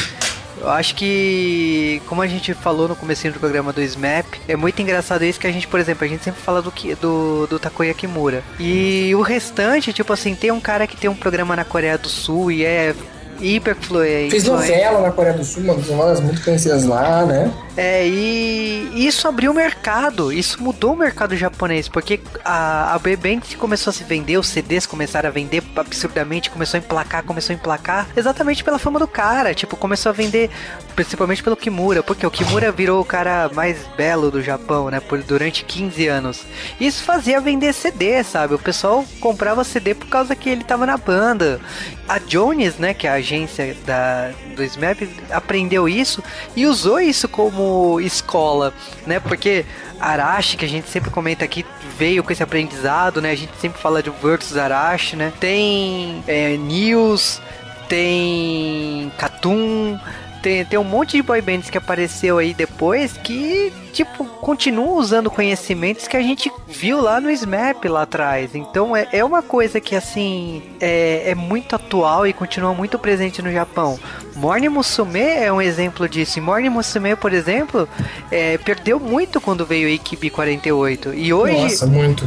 Eu 0.62 0.70
acho 0.70 0.94
que, 0.94 2.00
como 2.06 2.22
a 2.22 2.26
gente 2.28 2.54
falou 2.54 2.86
no 2.86 2.94
começo 2.94 3.28
do 3.28 3.40
programa 3.40 3.72
do 3.72 3.82
SMAP, 3.82 4.40
é 4.46 4.54
muito 4.54 4.80
engraçado 4.80 5.24
isso 5.24 5.40
que 5.40 5.46
a 5.48 5.52
gente, 5.52 5.66
por 5.66 5.80
exemplo, 5.80 6.04
a 6.04 6.08
gente 6.08 6.22
sempre 6.22 6.40
fala 6.40 6.62
do, 6.62 6.72
do, 7.00 7.46
do 7.48 7.58
Takoya 7.58 7.92
Kimura. 7.92 8.44
E 8.60 9.12
o 9.16 9.22
restante, 9.22 9.92
tipo 9.92 10.12
assim, 10.12 10.36
tem 10.36 10.52
um 10.52 10.60
cara 10.60 10.86
que 10.86 10.96
tem 10.96 11.10
um 11.10 11.16
programa 11.16 11.56
na 11.56 11.64
Coreia 11.64 11.98
do 11.98 12.08
Sul 12.08 12.52
e 12.52 12.64
é 12.64 12.94
hiperfluente. 13.40 14.30
Fez 14.30 14.44
novela 14.44 15.00
na 15.00 15.10
Coreia 15.10 15.36
do 15.36 15.44
Sul, 15.44 15.64
das 15.64 15.88
novelas 15.88 16.20
muito 16.20 16.44
conhecidas 16.44 16.84
lá, 16.84 17.26
né? 17.26 17.50
É, 17.76 18.06
e 18.06 19.06
isso 19.06 19.26
abriu 19.26 19.50
o 19.50 19.54
mercado, 19.54 20.30
isso 20.30 20.62
mudou 20.62 20.92
o 20.92 20.96
mercado 20.96 21.34
japonês, 21.34 21.88
porque 21.88 22.20
a, 22.44 22.94
a 22.94 22.98
B-Band 22.98 23.40
começou 23.58 23.90
a 23.90 23.94
se 23.94 24.04
vender, 24.04 24.36
os 24.36 24.48
CDs 24.48 24.84
começaram 24.84 25.28
a 25.28 25.32
vender 25.32 25.62
absurdamente, 25.74 26.50
começou 26.50 26.78
a 26.78 26.82
emplacar, 26.82 27.22
começou 27.24 27.54
a 27.54 27.56
emplacar, 27.56 28.08
exatamente 28.14 28.62
pela 28.62 28.78
fama 28.78 28.98
do 28.98 29.08
cara, 29.08 29.54
tipo, 29.54 29.74
começou 29.76 30.10
a 30.10 30.12
vender 30.12 30.50
principalmente 30.94 31.42
pelo 31.42 31.56
Kimura, 31.56 32.02
porque 32.02 32.26
o 32.26 32.30
Kimura 32.30 32.70
virou 32.70 33.00
o 33.00 33.04
cara 33.04 33.50
mais 33.54 33.86
belo 33.96 34.30
do 34.30 34.42
Japão, 34.42 34.90
né, 34.90 35.00
por, 35.00 35.22
durante 35.22 35.64
15 35.64 36.06
anos. 36.08 36.44
Isso 36.78 37.02
fazia 37.02 37.40
vender 37.40 37.72
CD, 37.72 38.22
sabe? 38.22 38.54
O 38.54 38.58
pessoal 38.58 39.04
comprava 39.18 39.64
CD 39.64 39.94
por 39.94 40.08
causa 40.08 40.36
que 40.36 40.50
ele 40.50 40.62
tava 40.62 40.84
na 40.84 40.98
banda. 40.98 41.58
A 42.06 42.18
Jones, 42.18 42.76
né, 42.76 42.92
que 42.92 43.06
é 43.06 43.10
a 43.10 43.14
agência 43.14 43.74
da, 43.86 44.30
do 44.52 44.62
SMAP, 44.62 45.08
aprendeu 45.30 45.88
isso 45.88 46.22
e 46.54 46.66
usou 46.66 47.00
isso 47.00 47.28
como 47.28 48.00
escola, 48.00 48.72
né? 49.06 49.18
Porque 49.20 49.64
Arashi, 50.00 50.56
que 50.56 50.64
a 50.64 50.68
gente 50.68 50.88
sempre 50.88 51.10
comenta 51.10 51.44
aqui, 51.44 51.64
veio 51.98 52.22
com 52.24 52.32
esse 52.32 52.42
aprendizado, 52.42 53.20
né? 53.20 53.30
A 53.30 53.36
gente 53.36 53.52
sempre 53.60 53.80
fala 53.80 54.02
de 54.02 54.10
Versus 54.10 54.56
Arashi, 54.56 55.16
né? 55.16 55.32
Tem 55.38 56.22
é, 56.26 56.56
News, 56.56 57.40
tem 57.88 59.12
Katum, 59.18 59.98
tem, 60.42 60.64
tem 60.64 60.78
um 60.78 60.84
monte 60.84 61.16
de 61.16 61.22
boy 61.22 61.40
bands 61.40 61.70
que 61.70 61.78
apareceu 61.78 62.38
aí 62.38 62.52
depois 62.52 63.16
que, 63.16 63.72
tipo, 63.92 64.24
continuam 64.24 64.98
usando 64.98 65.30
conhecimentos 65.30 66.08
que 66.08 66.16
a 66.16 66.22
gente 66.22 66.50
viu 66.68 67.00
lá 67.00 67.20
no 67.20 67.30
SMAP 67.30 67.84
lá 67.84 68.02
atrás. 68.02 68.54
Então 68.54 68.96
é, 68.96 69.08
é 69.12 69.24
uma 69.24 69.42
coisa 69.42 69.80
que, 69.80 69.94
assim, 69.94 70.62
é, 70.80 71.30
é 71.30 71.34
muito 71.34 71.76
atual 71.76 72.26
e 72.26 72.32
continua 72.32 72.74
muito 72.74 72.98
presente 72.98 73.40
no 73.40 73.52
Japão. 73.52 73.98
Morning 74.34 74.68
Musume 74.68 75.20
é 75.20 75.52
um 75.52 75.62
exemplo 75.62 76.08
disso. 76.08 76.38
E 76.38 76.42
Morning 76.42 76.70
Musume, 76.70 77.14
por 77.14 77.32
exemplo, 77.32 77.88
é, 78.30 78.58
perdeu 78.58 78.98
muito 78.98 79.40
quando 79.40 79.64
veio 79.64 79.86
o 79.86 79.90
Ikibi 79.90 80.28
48. 80.28 81.14
E 81.14 81.32
hoje. 81.32 81.62
Nossa, 81.62 81.86
muito 81.86 82.26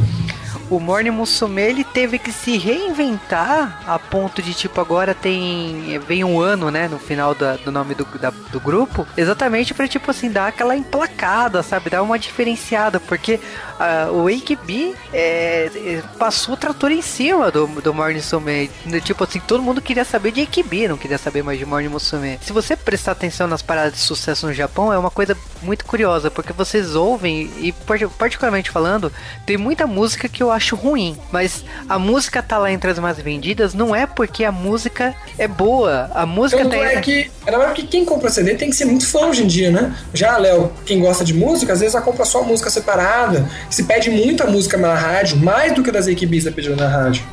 o 0.70 0.80
Morning 0.80 1.10
Musume 1.10 1.62
ele 1.62 1.84
teve 1.84 2.18
que 2.18 2.32
se 2.32 2.56
reinventar 2.56 3.82
a 3.86 3.98
ponto 3.98 4.42
de 4.42 4.52
tipo 4.54 4.80
agora 4.80 5.14
tem 5.14 5.98
vem 6.06 6.24
um 6.24 6.40
ano 6.40 6.70
né 6.70 6.88
no 6.88 6.98
final 6.98 7.34
da, 7.34 7.56
do 7.56 7.70
nome 7.70 7.94
do, 7.94 8.04
da, 8.18 8.30
do 8.30 8.60
grupo 8.60 9.06
exatamente 9.16 9.72
para 9.72 9.86
tipo 9.86 10.10
assim 10.10 10.30
dar 10.30 10.48
aquela 10.48 10.76
emplacada 10.76 11.62
sabe 11.62 11.90
dar 11.90 12.02
uma 12.02 12.18
diferenciada 12.18 12.98
porque 12.98 13.40
uh, 13.78 14.12
o 14.12 14.28
AKB 14.28 14.94
é, 15.12 15.70
é, 15.74 16.02
passou 16.18 16.54
o 16.54 16.56
trator 16.56 16.90
em 16.90 17.02
cima 17.02 17.50
do, 17.50 17.66
do 17.66 17.94
Morning 17.94 18.16
Musume. 18.16 18.70
Tipo 19.04 19.24
assim 19.24 19.40
todo 19.40 19.62
mundo 19.62 19.80
queria 19.80 20.04
saber 20.04 20.32
de 20.32 20.42
AKB 20.42 20.88
não 20.88 20.96
queria 20.96 21.18
saber 21.18 21.42
mais 21.42 21.58
de 21.58 21.66
Morning 21.66 21.88
Musume. 21.88 22.38
Se 22.42 22.52
você 22.52 22.76
prestar 22.76 23.12
atenção 23.12 23.46
nas 23.46 23.62
paradas 23.62 23.94
de 23.94 24.00
sucesso 24.00 24.46
no 24.46 24.52
Japão 24.52 24.92
é 24.92 24.98
uma 24.98 25.10
coisa 25.10 25.36
muito 25.66 25.84
curiosa 25.84 26.30
porque 26.30 26.52
vocês 26.52 26.94
ouvem 26.94 27.50
e 27.58 27.74
particularmente 28.18 28.70
falando 28.70 29.12
tem 29.44 29.56
muita 29.56 29.86
música 29.86 30.28
que 30.28 30.42
eu 30.42 30.50
acho 30.50 30.76
ruim, 30.76 31.18
mas 31.32 31.64
a 31.88 31.98
música 31.98 32.42
tá 32.42 32.56
lá 32.56 32.70
entre 32.70 32.90
as 32.90 32.98
mais 32.98 33.18
vendidas 33.18 33.74
não 33.74 33.94
é 33.94 34.06
porque 34.06 34.44
a 34.44 34.52
música 34.52 35.14
é 35.36 35.48
boa. 35.48 36.10
A 36.14 36.24
música 36.24 36.62
Tanto 36.62 36.76
tá 36.76 36.92
é 36.92 37.00
que, 37.00 37.30
é 37.44 37.50
na 37.50 37.58
verdade 37.58 37.82
que 37.82 37.86
quem 37.88 38.04
compra 38.04 38.30
CD 38.30 38.54
tem 38.54 38.70
que 38.70 38.76
ser 38.76 38.84
muito 38.84 39.06
fã 39.06 39.26
hoje 39.26 39.42
em 39.42 39.46
dia, 39.46 39.70
né? 39.70 39.94
Já, 40.14 40.36
Léo, 40.36 40.72
quem 40.84 41.00
gosta 41.00 41.24
de 41.24 41.34
música, 41.34 41.72
às 41.72 41.80
vezes 41.80 41.94
ela 41.94 42.04
compra 42.04 42.24
só 42.24 42.42
música 42.42 42.70
separada. 42.70 43.48
Se 43.68 43.84
pede 43.84 44.10
muita 44.10 44.46
música 44.46 44.76
na 44.76 44.94
rádio, 44.94 45.36
mais 45.38 45.74
do 45.74 45.82
que 45.82 45.90
das 45.90 46.06
equipes 46.06 46.44
da 46.44 46.52
pedindo 46.52 46.76
na 46.76 46.88
rádio. 46.88 47.24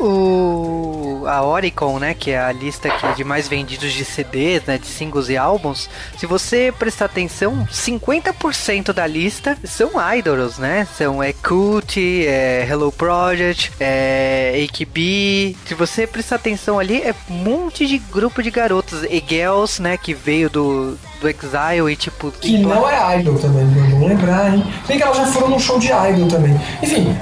O 0.00 0.90
a 1.26 1.42
Oricon, 1.42 1.98
né, 1.98 2.14
que 2.14 2.30
é 2.30 2.40
a 2.40 2.52
lista 2.52 2.88
aqui 2.88 3.14
de 3.14 3.24
mais 3.24 3.48
vendidos 3.48 3.92
de 3.92 4.04
CDs, 4.04 4.64
né, 4.64 4.78
de 4.78 4.86
singles 4.86 5.28
e 5.28 5.36
álbuns, 5.36 5.88
se 6.16 6.26
você 6.26 6.72
prestar 6.76 7.06
atenção, 7.06 7.66
50% 7.70 8.92
da 8.92 9.06
lista 9.06 9.56
são 9.64 9.90
idols, 10.14 10.58
né? 10.58 10.86
São 10.96 11.22
é 11.22 11.32
Cult, 11.32 11.98
é 12.26 12.66
Hello 12.68 12.90
Project, 12.90 13.72
é 13.78 14.66
AKB. 14.68 15.56
Se 15.66 15.74
você 15.74 16.06
prestar 16.06 16.36
atenção 16.36 16.78
ali, 16.78 17.00
é 17.02 17.14
um 17.30 17.34
monte 17.34 17.86
de 17.86 17.98
grupo 17.98 18.42
de 18.42 18.50
garotos 18.50 19.04
e 19.04 19.22
girls, 19.26 19.80
né, 19.80 19.96
que 19.96 20.14
veio 20.14 20.50
do 20.50 20.98
do 21.20 21.28
Exile 21.28 21.92
e 21.92 21.96
tipo. 21.96 22.30
Que 22.30 22.58
não 22.58 22.88
é 22.88 23.20
idol 23.20 23.38
também, 23.38 23.64
não 23.66 24.06
lembrar, 24.06 24.54
hein? 24.54 24.64
Bem 24.88 24.96
que 24.96 25.02
elas 25.02 25.18
já 25.18 25.26
foram 25.26 25.50
num 25.50 25.58
show 25.58 25.78
de 25.78 25.88
idol 25.88 26.28
também. 26.28 26.58
Enfim, 26.82 27.14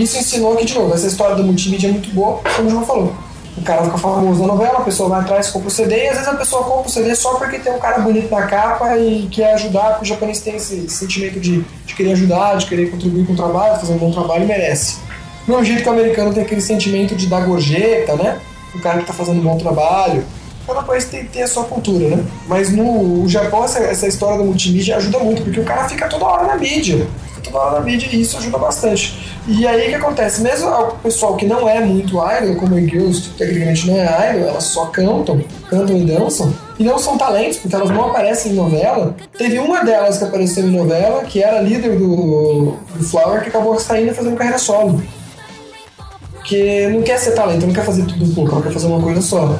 isso 0.00 0.16
ensinou 0.16 0.56
que, 0.56 0.64
de 0.64 0.74
novo, 0.74 0.94
essa 0.94 1.06
história 1.06 1.36
do 1.36 1.44
multimídia 1.44 1.88
é 1.88 1.92
muito 1.92 2.10
boa, 2.14 2.40
como 2.56 2.68
o 2.68 2.70
João 2.70 2.86
falou. 2.86 3.12
O 3.56 3.62
cara 3.62 3.84
fica 3.84 3.98
famoso 3.98 4.40
na 4.40 4.46
novela, 4.46 4.78
a 4.78 4.82
pessoa 4.82 5.10
vai 5.10 5.20
atrás, 5.20 5.50
compra 5.50 5.68
o 5.68 5.70
CD, 5.70 5.94
e 5.94 6.08
às 6.08 6.14
vezes 6.14 6.28
a 6.28 6.34
pessoa 6.34 6.64
compra 6.64 6.88
o 6.88 6.90
CD 6.90 7.14
só 7.14 7.34
porque 7.34 7.58
tem 7.58 7.72
um 7.72 7.78
cara 7.78 7.98
bonito 7.98 8.30
na 8.30 8.42
capa 8.46 8.96
e 8.96 9.28
quer 9.30 9.52
ajudar, 9.54 9.90
porque 9.90 10.04
o 10.04 10.08
japonês 10.08 10.40
tem 10.40 10.56
esse 10.56 10.88
sentimento 10.88 11.38
de, 11.38 11.62
de 11.84 11.94
querer 11.94 12.12
ajudar, 12.12 12.56
de 12.56 12.66
querer 12.66 12.90
contribuir 12.90 13.26
com 13.26 13.34
o 13.34 13.36
trabalho, 13.36 13.78
fazer 13.78 13.92
um 13.92 13.98
bom 13.98 14.10
trabalho 14.10 14.44
e 14.44 14.46
merece. 14.46 14.96
Do 15.46 15.52
mesmo 15.52 15.64
jeito 15.64 15.82
que 15.82 15.88
o 15.88 15.92
americano 15.92 16.32
tem 16.32 16.42
aquele 16.42 16.62
sentimento 16.62 17.14
de 17.14 17.26
dar 17.26 17.40
gorjeta, 17.40 18.16
né? 18.16 18.40
O 18.74 18.80
cara 18.80 19.00
que 19.00 19.06
tá 19.06 19.12
fazendo 19.12 19.40
um 19.40 19.42
bom 19.42 19.58
trabalho. 19.58 20.24
Cada 20.66 20.82
país 20.82 21.04
tem, 21.04 21.26
tem 21.26 21.42
a 21.42 21.48
sua 21.48 21.64
cultura, 21.64 22.16
né? 22.16 22.24
Mas 22.46 22.70
no 22.70 23.28
Japão, 23.28 23.64
essa, 23.64 23.80
essa 23.80 24.06
história 24.06 24.38
do 24.38 24.44
multimídia 24.44 24.96
ajuda 24.96 25.18
muito, 25.18 25.42
porque 25.42 25.60
o 25.60 25.64
cara 25.64 25.88
fica 25.88 26.08
toda 26.08 26.24
hora 26.24 26.46
na 26.46 26.56
mídia. 26.56 27.06
Toda 27.42 27.58
hora 27.58 27.80
na 27.80 27.84
mídia 27.84 28.08
e 28.12 28.20
isso 28.20 28.36
ajuda 28.36 28.58
bastante. 28.58 29.36
E 29.46 29.66
aí 29.66 29.86
o 29.86 29.88
que 29.90 29.94
acontece? 29.96 30.40
Mesmo 30.40 30.68
o 30.68 30.92
pessoal 30.98 31.36
que 31.36 31.44
não 31.44 31.68
é 31.68 31.80
muito 31.80 32.14
idol, 32.16 32.56
como 32.56 32.76
o 32.76 32.80
Girls, 32.80 33.30
tecnicamente 33.36 33.90
não 33.90 33.96
é 33.96 34.36
idol, 34.36 34.48
elas 34.48 34.64
só 34.64 34.86
cantam, 34.86 35.42
cantam 35.68 35.96
e 35.96 36.04
dançam, 36.04 36.54
e 36.78 36.84
não 36.84 36.98
são 36.98 37.18
talentos, 37.18 37.58
porque 37.58 37.74
elas 37.74 37.90
não 37.90 38.06
aparecem 38.10 38.52
em 38.52 38.54
novela. 38.54 39.16
Teve 39.36 39.58
uma 39.58 39.84
delas 39.84 40.18
que 40.18 40.24
apareceu 40.24 40.64
em 40.64 40.70
novela, 40.70 41.24
que 41.24 41.42
era 41.42 41.60
líder 41.60 41.98
do, 41.98 42.76
do 42.94 43.04
Flower, 43.04 43.42
que 43.42 43.48
acabou 43.48 43.78
saindo 43.78 44.14
fazendo 44.14 44.36
carreira 44.36 44.58
solo. 44.58 45.02
Porque 46.34 46.88
não 46.88 47.02
quer 47.02 47.18
ser 47.18 47.32
talento, 47.32 47.66
não 47.66 47.74
quer 47.74 47.84
fazer 47.84 48.04
tudo 48.04 48.24
um 48.24 48.34
pouco, 48.34 48.52
ela 48.52 48.62
quer 48.62 48.72
fazer 48.72 48.86
uma 48.86 49.02
coisa 49.02 49.20
só. 49.20 49.58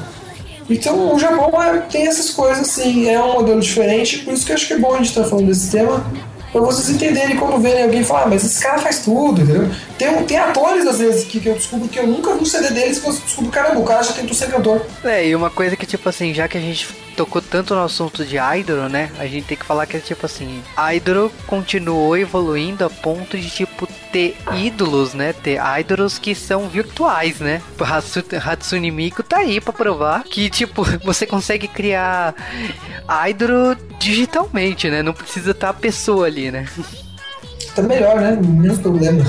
Então 0.68 1.14
o 1.14 1.18
Japão 1.18 1.62
é, 1.62 1.78
tem 1.80 2.06
essas 2.06 2.30
coisas 2.30 2.60
assim, 2.60 3.08
é 3.08 3.22
um 3.22 3.34
modelo 3.34 3.60
diferente, 3.60 4.18
por 4.18 4.32
isso 4.32 4.46
que 4.46 4.52
eu 4.52 4.56
acho 4.56 4.66
que 4.66 4.72
é 4.74 4.78
bom 4.78 4.94
a 4.94 4.96
gente 4.98 5.08
estar 5.08 5.22
tá 5.22 5.28
falando 5.28 5.46
desse 5.46 5.70
tema, 5.70 6.04
pra 6.52 6.60
vocês 6.60 6.90
entenderem 6.90 7.36
quando 7.36 7.60
verem 7.60 7.84
alguém 7.84 8.04
falar, 8.04 8.24
ah, 8.24 8.26
mas 8.28 8.44
esse 8.44 8.62
cara 8.62 8.78
faz 8.78 9.00
tudo, 9.00 9.40
entendeu? 9.40 9.68
Tem, 9.98 10.24
tem 10.24 10.38
atores, 10.38 10.86
às 10.86 10.98
vezes, 10.98 11.24
que, 11.24 11.40
que 11.40 11.48
eu 11.48 11.54
descubro 11.54 11.88
que 11.88 11.98
eu 11.98 12.06
nunca 12.06 12.34
vi 12.34 12.42
um 12.42 12.44
CD 12.44 12.70
deles 12.70 13.00
que 13.00 13.08
eu 13.08 13.12
descubro, 13.12 13.50
o 13.80 13.84
cara 13.84 14.02
já 14.02 14.12
tentou 14.12 14.34
ser 14.34 14.50
cantor. 14.50 14.84
É, 15.02 15.26
e 15.26 15.34
uma 15.34 15.50
coisa 15.50 15.74
que, 15.76 15.86
tipo 15.86 16.08
assim, 16.08 16.34
já 16.34 16.46
que 16.46 16.58
a 16.58 16.60
gente 16.60 16.86
tocou 17.16 17.40
tanto 17.40 17.74
no 17.74 17.82
assunto 17.82 18.24
de 18.24 18.36
Idol, 18.36 18.88
né? 18.88 19.10
A 19.18 19.26
gente 19.26 19.46
tem 19.46 19.56
que 19.56 19.64
falar 19.64 19.86
que, 19.86 19.98
tipo 20.00 20.26
assim, 20.26 20.62
Idol 20.94 21.30
continuou 21.46 22.16
evoluindo 22.16 22.84
a 22.84 22.90
ponto 22.90 23.36
de, 23.38 23.48
tipo, 23.50 23.86
ter 24.12 24.36
ídolos, 24.54 25.14
né? 25.14 25.32
Ter 25.32 25.58
idols 25.80 26.18
que 26.18 26.34
são 26.34 26.68
virtuais, 26.68 27.40
né? 27.40 27.62
O 27.78 27.84
Hatsune 28.36 28.90
Miku 28.90 29.22
tá 29.22 29.38
aí 29.38 29.60
pra 29.60 29.72
provar 29.72 30.24
que, 30.24 30.50
tipo, 30.50 30.84
você 31.04 31.26
consegue 31.26 31.66
criar 31.66 32.34
idol 33.28 33.76
digitalmente, 33.98 34.88
né? 34.88 35.02
Não 35.02 35.12
precisa 35.12 35.52
estar 35.52 35.70
a 35.70 35.74
pessoa 35.74 36.26
ali, 36.26 36.50
né? 36.50 36.66
Tá 37.74 37.82
melhor, 37.82 38.20
né? 38.20 38.38
Menos 38.42 38.78
problema. 38.80 39.24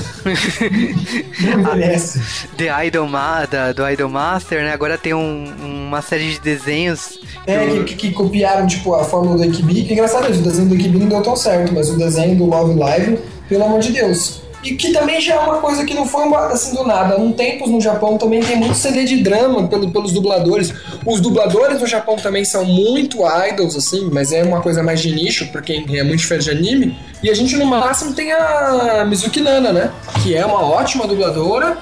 Não. 1.40 1.64
The 2.58 2.86
Idol 2.86 3.08
Ma, 3.08 3.46
da, 3.46 3.72
do 3.72 3.88
Idol 3.88 4.10
Master, 4.10 4.62
né? 4.62 4.72
Agora 4.72 4.98
tem 4.98 5.14
um, 5.14 5.46
uma 5.88 6.02
série 6.02 6.32
de 6.32 6.40
desenhos. 6.40 7.18
É, 7.46 7.66
que, 7.66 7.84
que, 7.84 7.94
que, 7.94 8.10
copiaram, 8.12 8.66
tipo, 8.66 8.94
a 8.94 9.04
fórmula 9.04 9.38
do. 9.46 9.50
Que 9.50 9.92
engraçado 9.92 10.30
isso, 10.30 10.40
o 10.40 10.44
desenho 10.44 10.68
do 10.68 10.74
Ekibi 10.74 10.98
não 10.98 11.08
deu 11.08 11.22
tão 11.22 11.34
certo, 11.34 11.72
mas 11.72 11.88
o 11.88 11.96
desenho 11.96 12.36
do 12.36 12.44
Love 12.44 12.78
Live, 12.78 13.18
pelo 13.48 13.64
amor 13.64 13.80
de 13.80 13.92
Deus 13.92 14.43
e 14.64 14.74
que 14.74 14.92
também 14.92 15.20
já 15.20 15.34
é 15.34 15.38
uma 15.38 15.58
coisa 15.58 15.84
que 15.84 15.92
não 15.92 16.06
foi 16.06 16.24
assim 16.50 16.74
do 16.74 16.84
nada. 16.84 17.14
Há 17.14 17.18
um 17.18 17.32
tempos 17.32 17.70
no 17.70 17.80
Japão 17.80 18.16
também 18.16 18.40
tem 18.40 18.56
muito 18.56 18.74
CD 18.74 19.04
de 19.04 19.22
drama 19.22 19.68
pelo, 19.68 19.90
pelos 19.90 20.12
dubladores. 20.12 20.72
Os 21.04 21.20
dubladores 21.20 21.80
no 21.80 21.86
Japão 21.86 22.16
também 22.16 22.44
são 22.44 22.64
muito 22.64 23.18
idols, 23.48 23.76
assim, 23.76 24.08
mas 24.10 24.32
é 24.32 24.42
uma 24.42 24.62
coisa 24.62 24.82
mais 24.82 25.00
de 25.00 25.14
nicho, 25.14 25.46
pra 25.48 25.60
quem 25.60 25.84
é 25.98 26.02
muito 26.02 26.26
fã 26.26 26.38
de 26.38 26.50
anime. 26.50 26.96
E 27.22 27.30
a 27.30 27.34
gente 27.34 27.56
no 27.56 27.66
máximo 27.66 28.14
tem 28.14 28.32
a 28.32 29.04
Mizuki 29.06 29.40
Nana, 29.40 29.72
né? 29.72 29.90
Que 30.22 30.34
é 30.34 30.44
uma 30.46 30.62
ótima 30.62 31.06
dubladora. 31.06 31.76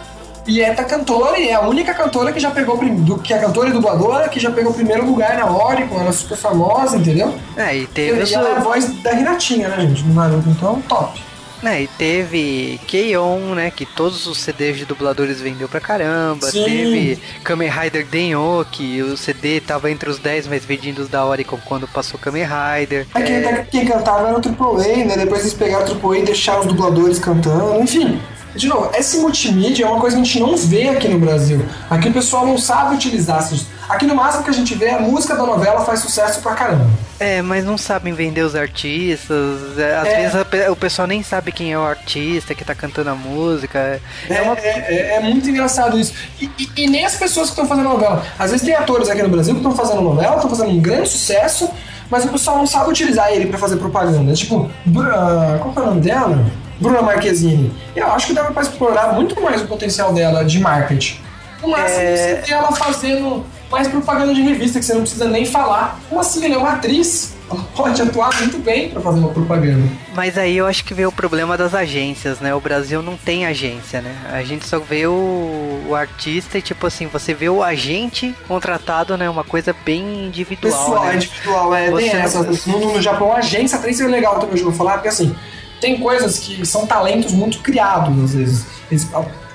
E 0.45 0.61
é 0.61 0.75
da 0.75 0.83
cantora, 0.83 1.39
e 1.39 1.51
é 1.51 1.55
a 1.55 1.61
única 1.61 1.95
cantora 1.95 2.33
que 2.33 2.41
já 2.41 2.51
pegou 2.51 2.77
do, 2.77 3.19
que 3.19 3.33
é 3.33 3.39
cantora 3.39 3.69
e 3.69 3.73
dubladora 3.73 4.29
que 4.29 4.41
já 4.41 4.51
pegou 4.51 4.73
o 4.73 4.75
primeiro 4.75 5.07
lugar 5.07 5.39
na 5.39 5.49
Oricon, 5.49 6.01
ela 6.01 6.09
é 6.09 6.13
super 6.13 6.37
famosa, 6.37 6.97
entendeu? 6.97 7.33
É, 7.57 7.77
e 7.77 7.87
teve 7.87 8.25
e, 8.25 8.35
ela 8.35 8.49
é 8.49 8.57
a 8.57 8.59
voz 8.59 8.93
da 9.03 9.13
Renatinha, 9.13 9.69
né, 9.69 9.83
gente, 9.83 10.03
no 10.03 10.15
Naruto, 10.15 10.49
então 10.49 10.83
top. 10.89 11.23
É, 11.63 11.83
e 11.83 11.87
teve 11.87 12.81
Keion, 12.87 13.55
né? 13.55 13.71
Que 13.71 13.87
todos 13.87 14.27
os 14.27 14.39
CDs 14.39 14.79
de 14.79 14.85
dubladores 14.85 15.41
vendeu 15.41 15.69
pra 15.69 15.81
caramba. 15.81 16.51
Sim. 16.51 16.65
Teve 16.65 17.23
Kamen 17.45 17.71
Rider 17.71 18.07
Denyo, 18.07 18.65
que 18.71 19.01
o 19.03 19.17
CD 19.17 19.61
tava 19.61 19.91
entre 19.91 20.11
os 20.11 20.19
10 20.19 20.49
mais 20.49 20.65
vendidos 20.65 21.09
da 21.09 21.25
Oricon 21.25 21.59
quando 21.65 21.87
passou 21.87 22.19
Kamen 22.19 22.45
Rider. 22.45 23.07
É, 23.15 23.19
até 23.19 23.65
quem 23.65 23.87
cantava 23.87 24.29
era 24.29 24.39
o 24.39 24.41
AAA, 24.41 25.05
né? 25.05 25.17
Depois 25.17 25.43
eles 25.43 25.55
pegaram 25.55 25.87
o 25.87 26.09
AAA 26.09 26.19
e 26.19 26.25
deixaram 26.25 26.61
os 26.61 26.67
dubladores 26.67 27.19
cantando, 27.19 27.81
enfim. 27.81 28.21
De 28.55 28.69
novo, 28.69 28.91
esse 28.95 29.19
multimídia 29.19 29.85
é 29.85 29.89
uma 29.89 29.99
coisa 30.01 30.17
que 30.17 30.23
a 30.23 30.25
gente 30.25 30.41
não 30.41 30.57
vê 30.57 30.89
aqui 30.91 31.09
no 31.09 31.19
Brasil. 31.19 31.65
Aqui 31.89 32.09
o 32.09 32.13
pessoal 32.13 32.47
não 32.47 32.59
sabe 32.59 32.95
utilizar. 32.95 33.49
Aqui 33.89 34.07
no 34.07 34.15
máximo 34.15 34.45
que 34.45 34.51
a 34.51 34.53
gente 34.53 34.75
vê 34.75 34.87
é 34.87 34.95
a 34.95 35.01
música 35.01 35.35
da 35.35 35.45
novela 35.45 35.81
faz 35.85 36.01
sucesso 36.01 36.41
pra 36.41 36.53
caramba. 36.55 36.87
É, 37.19 37.41
mas 37.41 37.65
não 37.65 37.79
sabem 37.79 38.13
vender 38.13 38.43
os 38.43 38.55
artistas. 38.55 39.79
é, 39.79 39.97
às 39.97 40.07
É. 40.09 40.17
vezes 40.23 40.35
a 40.37 40.71
o 40.73 40.77
pessoal 40.77 41.07
nem 41.09 41.23
sabe 41.23 41.51
quem 41.53 41.73
é 41.73 41.79
o 41.79 41.83
artista 41.83 42.55
que 42.55 42.65
tá 42.65 42.75
cantando 42.75 43.11
a 43.11 43.15
música. 43.15 43.79
É, 43.79 44.01
É, 44.35 44.43
uma. 44.43 44.55
é- 44.59 45.17
é- 45.17 45.21
muito 45.21 45.49
engraçado 45.49 45.99
isso. 45.99 46.13
E, 46.41 46.51
e- 46.59 46.69
e 46.77 46.87
nem 46.91 47.05
as 47.05 47.15
pessoas 47.17 47.47
que 47.47 47.53
estão 47.53 47.67
fazendo 47.67 47.89
novela. 47.89 48.23
Às 48.39 48.51
vezes 48.51 48.67
tem 48.67 48.75
atores 48.75 49.09
aqui 49.09 49.23
no 49.23 49.29
Brasil 49.29 49.55
que 49.55 49.61
estão 49.61 49.75
fazendo 49.75 50.01
novela, 50.03 50.37
estão 50.37 50.51
fazendo 50.51 50.71
um 50.71 50.81
grande 50.81 51.09
sucesso, 51.09 51.69
mas 52.11 52.25
o 52.25 52.29
pessoal 52.29 52.59
não 52.59 52.67
sabe 52.67 52.91
utilizar 52.91 53.31
ele 53.33 53.47
pra 53.47 53.59
fazer 53.59 53.77
propaganda. 53.77 54.33
Tipo, 54.35 54.71
ah, 54.99 55.59
qual 55.63 55.75
é 55.77 55.81
o 55.81 55.87
nome 55.91 56.01
dela? 56.03 56.45
Bruna 56.83 57.01
Marquezine. 57.03 57.73
Eu 57.95 58.13
acho 58.13 58.27
que 58.27 58.33
dava 58.35 58.53
pra 58.53 58.63
explorar 58.63 59.13
muito 59.15 59.41
mais 59.41 59.63
o 59.63 59.67
potencial 59.67 60.13
dela 60.13 60.45
de 60.45 60.59
marketing. 60.61 61.21
No 61.63 61.69
máximo, 61.69 62.01
É. 62.01 62.43
você 62.45 62.53
ela 62.53 62.73
fazendo 62.73 63.47
mais 63.71 63.87
propaganda 63.89 64.35
de 64.35 64.43
revista, 64.43 64.79
que 64.81 64.85
você 64.85 64.93
não 64.95 65.03
precisa 65.03 65.27
nem 65.29 65.47
falar. 65.47 65.99
Como 66.09 66.21
assim? 66.21 66.45
Ela 66.45 66.57
é 66.57 66.59
uma 66.59 66.73
atriz. 66.73 67.33
Ela 67.51 67.61
pode 67.77 68.01
atuar 68.03 68.35
muito 68.41 68.59
bem 68.59 68.89
pra 68.89 69.01
fazer 69.01 69.21
uma 69.21 69.29
propaganda. 69.29 69.87
Mas 70.15 70.37
aí 70.37 70.57
eu 70.57 70.67
acho 70.67 70.85
que 70.85 70.93
veio 70.93 71.09
o 71.11 71.13
problema 71.13 71.57
das 71.57 71.75
agências, 71.75 72.41
né? 72.41 72.55
O 72.55 72.61
Brasil 72.61 73.01
não 73.03 73.17
tem 73.17 73.47
agência, 73.47 74.01
né? 74.01 74.15
A 74.33 74.43
gente 74.43 74.67
só 74.67 74.79
vê 74.79 75.07
o, 75.07 75.83
o 75.89 75.95
artista 75.95 76.59
e, 76.59 76.63
tipo 76.63 76.87
assim, 76.87 77.07
você 77.07 77.33
vê 77.33 77.49
o 77.49 77.63
agente 77.63 78.35
contratado, 78.49 79.17
né? 79.17 79.29
Uma 79.31 79.45
coisa 79.45 79.75
bem 79.85 80.27
individual. 80.27 80.73
Pessoal, 80.73 81.05
né? 81.05 81.15
individual, 81.17 81.75
é, 81.75 81.91
Você 81.91 82.11
tem 82.11 82.21
essa. 82.21 82.43
No, 82.43 82.93
no 82.95 83.01
Japão, 83.03 83.33
agência 83.33 83.79
até 83.79 83.91
isso 83.91 84.03
é 84.03 84.07
legal 84.09 84.39
também, 84.41 84.59
eu 84.59 84.65
vou 84.65 84.73
falar, 84.73 84.95
porque 84.95 85.09
assim, 85.09 85.35
tem 85.83 85.99
coisas 85.99 86.39
que 86.39 86.65
são 86.65 86.87
talentos 86.87 87.33
muito 87.33 87.59
criados, 87.59 88.23
às 88.25 88.35
vezes. 88.35 88.65
Eles- 88.91 89.07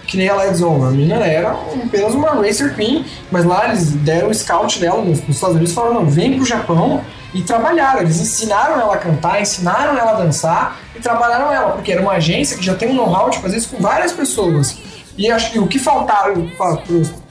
que 0.05 0.15
nem 0.15 0.29
a 0.29 0.35
Led 0.35 0.55
Zone, 0.55 0.85
a 0.85 0.89
menina 0.89 1.25
era 1.25 1.51
apenas 1.85 2.13
uma 2.13 2.29
Racer 2.29 2.73
Queen, 2.75 3.03
mas 3.29 3.43
lá 3.43 3.65
eles 3.67 3.89
deram 3.91 4.29
o 4.29 4.33
scout 4.33 4.79
dela 4.79 5.01
nos, 5.01 5.19
nos 5.27 5.35
Estados 5.35 5.55
Unidos 5.55 5.71
e 5.73 5.75
falaram, 5.75 5.95
não, 5.95 6.05
vem 6.05 6.37
pro 6.37 6.45
Japão 6.45 7.01
e 7.33 7.41
trabalharam. 7.41 7.99
Eles 8.01 8.17
ensinaram 8.21 8.79
ela 8.79 8.93
a 8.93 8.97
cantar, 8.97 9.41
ensinaram 9.41 9.97
ela 9.97 10.11
a 10.11 10.13
dançar 10.15 10.77
e 10.95 10.99
trabalharam 11.01 11.51
ela, 11.51 11.71
porque 11.71 11.91
era 11.91 12.01
uma 12.01 12.13
agência 12.13 12.55
que 12.57 12.63
já 12.65 12.73
tem 12.73 12.89
um 12.89 12.93
know-how 12.95 13.29
de 13.29 13.39
fazer 13.39 13.57
isso 13.57 13.67
com 13.67 13.81
várias 13.81 14.13
pessoas. 14.13 14.77
E 15.17 15.29
acho 15.29 15.51
que 15.51 15.59
o 15.59 15.67
que 15.67 15.77
faltava 15.79 16.33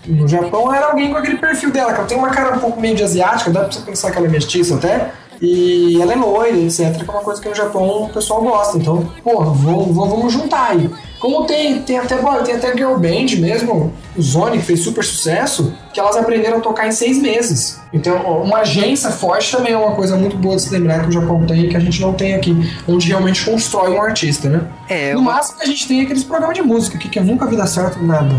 no 0.07 0.29
Japão 0.29 0.75
era 0.75 0.87
alguém 0.89 1.11
com 1.11 1.17
aquele 1.17 1.39
perfil 1.39 1.71
dela, 1.71 1.93
que 1.95 1.99
ela 2.01 2.09
tem 2.09 2.19
uma 2.19 2.29
cara 2.31 2.57
um 2.57 2.59
pouco 2.61 2.79
meio 2.79 2.95
de 2.95 3.03
asiática, 3.03 3.51
dá 3.51 3.61
pra 3.61 3.73
você 3.73 3.81
pensar 3.81 4.11
que 4.11 4.19
ela 4.19 4.27
é 4.27 4.31
mestiça 4.31 4.75
até. 4.75 5.13
E 5.41 6.01
ela 6.01 6.13
é 6.13 6.17
loira, 6.17 6.57
etc. 6.57 6.97
Que 6.97 7.09
é 7.09 7.13
uma 7.13 7.23
coisa 7.23 7.41
que 7.41 7.49
no 7.49 7.55
Japão 7.55 8.05
o 8.05 8.09
pessoal 8.09 8.43
gosta. 8.43 8.79
Então, 8.79 9.05
porra, 9.23 9.47
vamos, 9.53 9.95
vamos, 9.95 10.09
vamos 10.11 10.33
juntar 10.33 10.71
aí. 10.71 10.91
Como 11.21 11.45
tem, 11.45 11.81
tem, 11.81 11.99
até, 11.99 12.17
tem 12.45 12.55
até 12.55 12.73
girl 12.77 12.95
band 12.97 13.37
mesmo, 13.39 13.93
o 14.17 14.23
Zone, 14.23 14.59
que 14.59 14.65
fez 14.65 14.81
super 14.81 15.03
sucesso, 15.03 15.73
que 15.93 15.99
elas 15.99 16.15
aprenderam 16.17 16.59
a 16.59 16.61
tocar 16.61 16.87
em 16.87 16.93
seis 16.93 17.19
meses. 17.21 17.81
Então, 17.93 18.17
uma 18.43 18.59
agência 18.59 19.11
forte 19.11 19.51
também 19.51 19.73
é 19.73 19.79
uma 19.79 19.95
coisa 19.95 20.15
muito 20.17 20.37
boa 20.37 20.57
de 20.57 20.63
se 20.63 20.71
lembrar 20.71 21.01
que 21.03 21.09
o 21.09 21.13
Japão 21.13 21.45
tem 21.47 21.65
e 21.65 21.69
que 21.69 21.77
a 21.77 21.81
gente 21.81 22.01
não 22.03 22.13
tem 22.13 22.35
aqui, 22.35 22.55
onde 22.87 23.09
realmente 23.09 23.45
constrói 23.45 23.91
um 23.93 24.01
artista, 24.01 24.49
né? 24.51 24.61
É, 24.89 25.15
no 25.15 25.21
uma- 25.21 25.33
máximo 25.33 25.59
a 25.63 25.65
gente 25.67 25.89
tem 25.89 26.03
aqueles 26.03 26.23
programas 26.23 26.55
de 26.57 26.63
música 26.63 26.97
aqui 26.99 27.09
que 27.09 27.19
eu 27.19 27.25
nunca 27.25 27.47
vi 27.47 27.57
dar 27.57 27.67
certo 27.67 28.03
nada. 28.05 28.35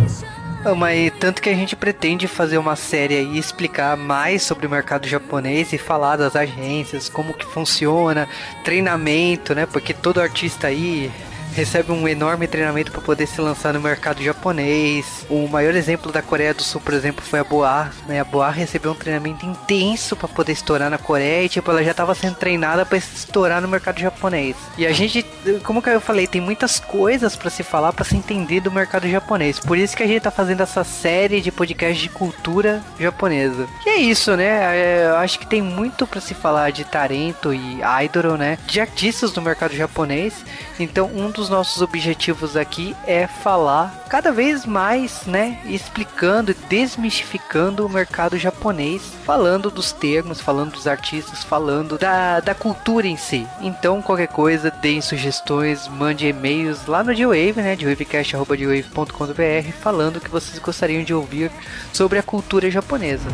Mas 0.75 1.12
tanto 1.19 1.41
que 1.41 1.49
a 1.49 1.53
gente 1.53 1.75
pretende 1.75 2.27
fazer 2.27 2.58
uma 2.58 2.75
série 2.75 3.21
e 3.21 3.38
explicar 3.38 3.95
mais 3.95 4.43
sobre 4.43 4.67
o 4.67 4.69
mercado 4.69 5.08
japonês 5.08 5.71
e 5.73 5.77
falar 5.77 6.17
das 6.17 6.36
agências, 6.36 7.10
como 7.10 7.34
que 7.34 7.45
funciona, 7.45 8.27
treinamento, 8.63 9.56
né? 9.56 9.65
Porque 9.65 9.93
todo 9.93 10.21
artista 10.21 10.67
aí 10.67 11.12
recebe 11.57 11.91
um 11.91 12.07
enorme 12.07 12.47
treinamento 12.47 12.91
para 12.91 13.01
poder 13.01 13.25
se 13.25 13.41
lançar 13.41 13.73
no 13.73 13.81
mercado 13.81 14.23
japonês. 14.23 15.25
O 15.27 15.47
maior 15.47 15.73
exemplo 15.73 16.11
da 16.11 16.21
Coreia 16.21 16.53
do 16.53 16.61
Sul, 16.61 16.79
por 16.79 16.93
exemplo, 16.93 17.25
foi 17.25 17.39
a 17.39 17.43
Boa, 17.43 17.89
né? 18.07 18.19
A 18.19 18.23
Boa 18.23 18.51
recebeu 18.51 18.91
um 18.91 18.95
treinamento 18.95 19.43
intenso 19.43 20.15
para 20.15 20.27
poder 20.27 20.51
estourar 20.51 20.87
na 20.89 20.99
Coreia 20.99 21.45
e 21.45 21.49
tipo, 21.49 21.71
ela 21.71 21.83
já 21.83 21.91
estava 21.91 22.13
sendo 22.13 22.35
treinada 22.35 22.85
para 22.85 22.99
estourar 22.99 23.59
no 23.59 23.67
mercado 23.67 23.99
japonês. 23.99 24.55
E 24.77 24.85
a 24.85 24.93
gente, 24.93 25.25
como 25.63 25.81
que 25.81 25.89
eu 25.89 25.99
falei, 25.99 26.27
tem 26.27 26.39
muitas 26.39 26.79
coisas 26.79 27.35
para 27.35 27.49
se 27.49 27.63
falar, 27.63 27.91
para 27.91 28.05
se 28.05 28.15
entender 28.15 28.59
do 28.59 28.71
mercado 28.71 29.09
japonês. 29.09 29.59
Por 29.59 29.79
isso 29.79 29.97
que 29.97 30.03
a 30.03 30.07
gente 30.07 30.21
tá 30.21 30.29
fazendo 30.29 30.61
essa 30.61 30.83
série 30.83 31.41
de 31.41 31.51
podcast 31.51 31.99
de 31.99 32.09
cultura 32.09 32.83
japonesa. 32.99 33.67
E 33.83 33.89
é 33.89 33.97
isso, 33.97 34.35
né? 34.35 34.77
É, 34.77 35.07
eu 35.09 35.17
acho 35.17 35.39
que 35.39 35.47
tem 35.47 35.63
muito 35.63 36.05
para 36.05 36.21
se 36.21 36.35
falar 36.35 36.71
de 36.71 36.83
talento 36.83 37.51
e 37.51 37.79
idol, 38.03 38.37
né? 38.37 38.59
De 38.67 38.79
artistas 38.79 39.31
do 39.31 39.41
mercado 39.41 39.75
japonês. 39.75 40.45
Então, 40.79 41.09
um 41.15 41.31
dos 41.31 41.46
nossos 41.49 41.81
objetivos 41.81 42.55
aqui 42.55 42.95
é 43.05 43.27
falar 43.27 44.05
cada 44.10 44.31
vez 44.31 44.65
mais, 44.65 45.25
né? 45.25 45.60
Explicando 45.65 46.51
e 46.51 46.53
desmistificando 46.69 47.86
o 47.86 47.89
mercado 47.89 48.38
japonês, 48.38 49.01
falando 49.25 49.69
dos 49.69 49.91
termos, 49.91 50.39
falando 50.39 50.71
dos 50.71 50.88
artistas, 50.88 51.43
falando 51.43 51.97
da, 51.97 52.39
da 52.39 52.55
cultura 52.55 53.07
em 53.07 53.17
si. 53.17 53.47
Então, 53.62 54.01
qualquer 54.01 54.27
coisa, 54.27 54.71
deem 54.71 55.01
sugestões, 55.01 55.88
mande 55.88 56.27
e-mails 56.27 56.86
lá 56.86 57.03
no 57.03 57.13
D-Wave, 57.13 57.62
né? 57.62 57.75
dwavecast.com.br 57.75 59.71
falando 59.81 60.19
que 60.19 60.29
vocês 60.29 60.60
gostariam 60.60 61.03
de 61.03 61.13
ouvir 61.13 61.51
sobre 61.93 62.19
a 62.19 62.23
cultura 62.23 62.69
japonesa. 62.71 63.27